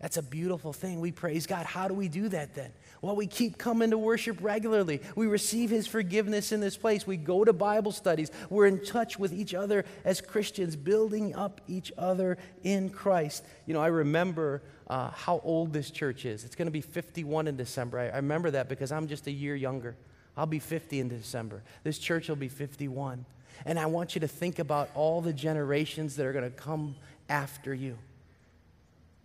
That's 0.00 0.16
a 0.16 0.22
beautiful 0.22 0.72
thing. 0.72 1.00
We 1.00 1.10
praise 1.10 1.46
God. 1.46 1.66
How 1.66 1.88
do 1.88 1.94
we 1.94 2.08
do 2.08 2.28
that 2.28 2.54
then? 2.54 2.72
Well, 3.02 3.16
we 3.16 3.26
keep 3.26 3.58
coming 3.58 3.90
to 3.90 3.98
worship 3.98 4.38
regularly. 4.40 5.00
We 5.16 5.26
receive 5.26 5.70
His 5.70 5.88
forgiveness 5.88 6.52
in 6.52 6.60
this 6.60 6.76
place. 6.76 7.04
We 7.04 7.16
go 7.16 7.44
to 7.44 7.52
Bible 7.52 7.90
studies. 7.90 8.30
We're 8.48 8.66
in 8.66 8.84
touch 8.84 9.18
with 9.18 9.32
each 9.32 9.54
other 9.54 9.84
as 10.04 10.20
Christians, 10.20 10.76
building 10.76 11.34
up 11.34 11.60
each 11.66 11.90
other 11.98 12.38
in 12.62 12.90
Christ. 12.90 13.44
You 13.66 13.74
know, 13.74 13.80
I 13.80 13.88
remember 13.88 14.62
uh, 14.86 15.10
how 15.10 15.40
old 15.42 15.72
this 15.72 15.90
church 15.90 16.24
is. 16.24 16.44
It's 16.44 16.54
going 16.54 16.66
to 16.66 16.72
be 16.72 16.80
51 16.80 17.48
in 17.48 17.56
December. 17.56 17.98
I, 17.98 18.08
I 18.08 18.16
remember 18.16 18.52
that 18.52 18.68
because 18.68 18.92
I'm 18.92 19.08
just 19.08 19.26
a 19.26 19.32
year 19.32 19.56
younger. 19.56 19.96
I'll 20.36 20.46
be 20.46 20.60
50 20.60 21.00
in 21.00 21.08
December. 21.08 21.64
This 21.82 21.98
church 21.98 22.28
will 22.28 22.36
be 22.36 22.48
51. 22.48 23.24
And 23.66 23.80
I 23.80 23.86
want 23.86 24.14
you 24.14 24.20
to 24.20 24.28
think 24.28 24.60
about 24.60 24.90
all 24.94 25.20
the 25.20 25.32
generations 25.32 26.14
that 26.16 26.26
are 26.26 26.32
going 26.32 26.44
to 26.44 26.56
come 26.56 26.94
after 27.28 27.74
you. 27.74 27.98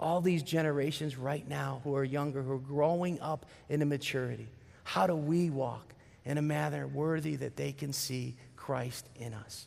All 0.04 0.20
these 0.20 0.44
generations 0.44 1.18
right 1.18 1.48
now 1.48 1.80
who 1.86 1.96
are 1.96 2.04
younger, 2.04 2.44
who 2.44 2.52
are 2.52 2.60
growing 2.60 3.22
up 3.22 3.46
into 3.70 3.86
maturity. 3.86 4.50
How 4.84 5.08
do 5.08 5.16
we 5.16 5.50
walk 5.50 5.94
in 6.26 6.38
a 6.38 6.42
manner 6.42 6.88
worthy 6.88 7.38
that 7.38 7.56
they 7.56 7.72
can 7.72 7.94
see 7.94 8.36
Christ 8.58 9.08
in 9.16 9.34
us? 9.34 9.66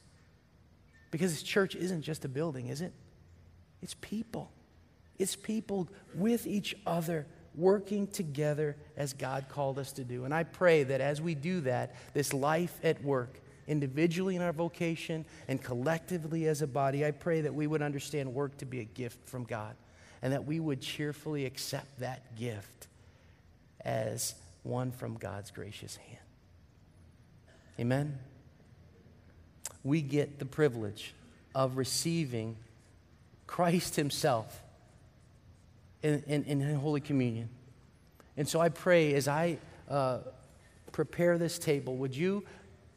Because 1.10 1.32
this 1.32 1.42
church 1.42 1.74
isn't 1.74 2.02
just 2.02 2.26
a 2.26 2.28
building, 2.28 2.66
is 2.66 2.82
it? 2.82 2.92
It's 3.80 3.94
people. 3.94 4.52
It's 5.18 5.34
people 5.34 5.88
with 6.14 6.46
each 6.46 6.76
other 6.86 7.26
working 7.54 8.06
together 8.06 8.76
as 8.94 9.14
God 9.14 9.46
called 9.48 9.78
us 9.78 9.92
to 9.92 10.04
do. 10.04 10.26
And 10.26 10.34
I 10.34 10.44
pray 10.44 10.82
that 10.82 11.00
as 11.00 11.22
we 11.22 11.34
do 11.34 11.62
that, 11.62 11.94
this 12.12 12.34
life 12.34 12.78
at 12.82 13.02
work, 13.02 13.40
individually 13.66 14.36
in 14.36 14.42
our 14.42 14.52
vocation 14.52 15.24
and 15.48 15.62
collectively 15.62 16.46
as 16.46 16.60
a 16.60 16.66
body, 16.66 17.06
I 17.06 17.10
pray 17.12 17.40
that 17.40 17.54
we 17.54 17.66
would 17.66 17.80
understand 17.80 18.34
work 18.34 18.58
to 18.58 18.66
be 18.66 18.80
a 18.80 18.84
gift 18.84 19.26
from 19.26 19.44
God 19.44 19.74
and 20.22 20.32
that 20.32 20.44
we 20.44 20.60
would 20.60 20.80
cheerfully 20.80 21.44
accept 21.46 22.00
that 22.00 22.36
gift 22.36 22.88
as 23.84 24.34
one 24.62 24.90
from 24.90 25.14
God's 25.14 25.50
gracious 25.50 25.96
hand. 25.96 26.18
Amen? 27.78 28.18
We 29.84 30.02
get 30.02 30.38
the 30.38 30.44
privilege 30.44 31.14
of 31.54 31.76
receiving 31.76 32.56
Christ 33.46 33.96
Himself 33.96 34.62
in, 36.02 36.22
in, 36.26 36.44
in 36.44 36.74
Holy 36.74 37.00
Communion. 37.00 37.48
And 38.36 38.48
so 38.48 38.60
I 38.60 38.68
pray 38.68 39.14
as 39.14 39.28
I 39.28 39.58
uh, 39.88 40.18
prepare 40.92 41.38
this 41.38 41.58
table, 41.58 41.96
would 41.96 42.16
you 42.16 42.44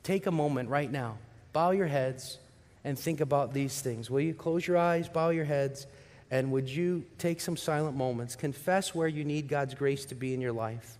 take 0.03 0.25
a 0.25 0.31
moment 0.31 0.69
right 0.69 0.91
now, 0.91 1.17
bow 1.53 1.71
your 1.71 1.87
heads, 1.87 2.37
and 2.83 2.97
think 2.97 3.21
about 3.21 3.53
these 3.53 3.81
things? 3.81 4.09
Will 4.09 4.21
you 4.21 4.33
close 4.33 4.65
your 4.65 4.77
eyes, 4.77 5.07
bow 5.07 5.29
your 5.29 5.45
heads, 5.45 5.85
and 6.31 6.51
would 6.51 6.69
you 6.69 7.05
take 7.17 7.41
some 7.41 7.57
silent 7.57 7.95
moments, 7.95 8.35
confess 8.35 8.93
where 8.93 9.07
you 9.07 9.23
need 9.23 9.47
God's 9.47 9.73
grace 9.73 10.05
to 10.05 10.15
be 10.15 10.33
in 10.33 10.41
your 10.41 10.51
life? 10.53 10.97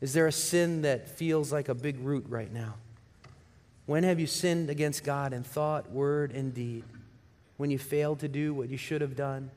Is 0.00 0.12
there 0.12 0.26
a 0.26 0.32
sin 0.32 0.82
that 0.82 1.08
feels 1.08 1.52
like 1.52 1.68
a 1.68 1.74
big 1.74 1.98
root 2.00 2.24
right 2.28 2.52
now? 2.52 2.74
When 3.86 4.02
have 4.04 4.18
you 4.18 4.26
sinned 4.26 4.70
against 4.70 5.04
God 5.04 5.32
in 5.32 5.42
thought, 5.42 5.90
word, 5.90 6.32
and 6.32 6.54
deed? 6.54 6.84
When 7.56 7.70
you 7.70 7.78
failed 7.78 8.20
to 8.20 8.28
do 8.28 8.54
what 8.54 8.70
you 8.70 8.76
should 8.76 9.00
have 9.00 9.16
done? 9.16 9.50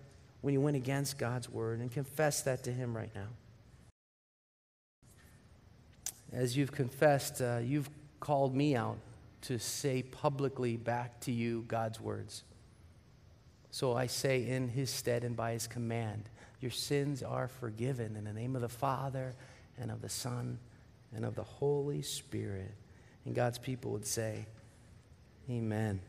when 0.44 0.54
you 0.54 0.60
went 0.60 0.76
against 0.76 1.18
God's 1.18 1.50
word 1.50 1.80
and 1.80 1.90
confess 1.90 2.42
that 2.42 2.64
to 2.66 2.72
Him 2.72 2.96
right 2.96 3.10
now. 3.16 3.28
As 6.34 6.58
you've 6.58 6.74
confessed, 6.74 7.42
uh, 7.42 7.60
you've 7.64 7.90
called 8.20 8.54
me 8.54 8.76
out 8.76 8.98
to 9.44 9.58
say 9.58 10.04
publicly 10.04 10.76
back 10.76 11.22
to 11.22 11.32
you 11.32 11.64
God's 11.70 12.02
words. 12.02 12.44
So 13.74 13.98
I 13.98 14.06
say, 14.06 14.46
in 14.46 14.68
His 14.68 14.92
stead 14.92 15.24
and 15.24 15.36
by 15.36 15.54
His 15.54 15.66
command, 15.66 16.30
Your 16.62 16.70
sins 16.70 17.24
are 17.24 17.48
forgiven 17.48 18.16
in 18.16 18.24
the 18.24 18.32
name 18.32 18.56
of 18.56 18.62
the 18.62 18.70
Father 18.70 19.34
and 19.80 19.90
of 19.90 20.00
the 20.00 20.10
Son 20.10 20.60
and 21.16 21.26
of 21.26 21.34
the 21.34 21.42
Holy 21.42 22.04
Spirit. 22.04 22.72
And 23.26 23.34
God's 23.34 23.58
people 23.58 23.90
would 23.94 24.06
say, 24.06 24.46
Amen. 25.50 26.02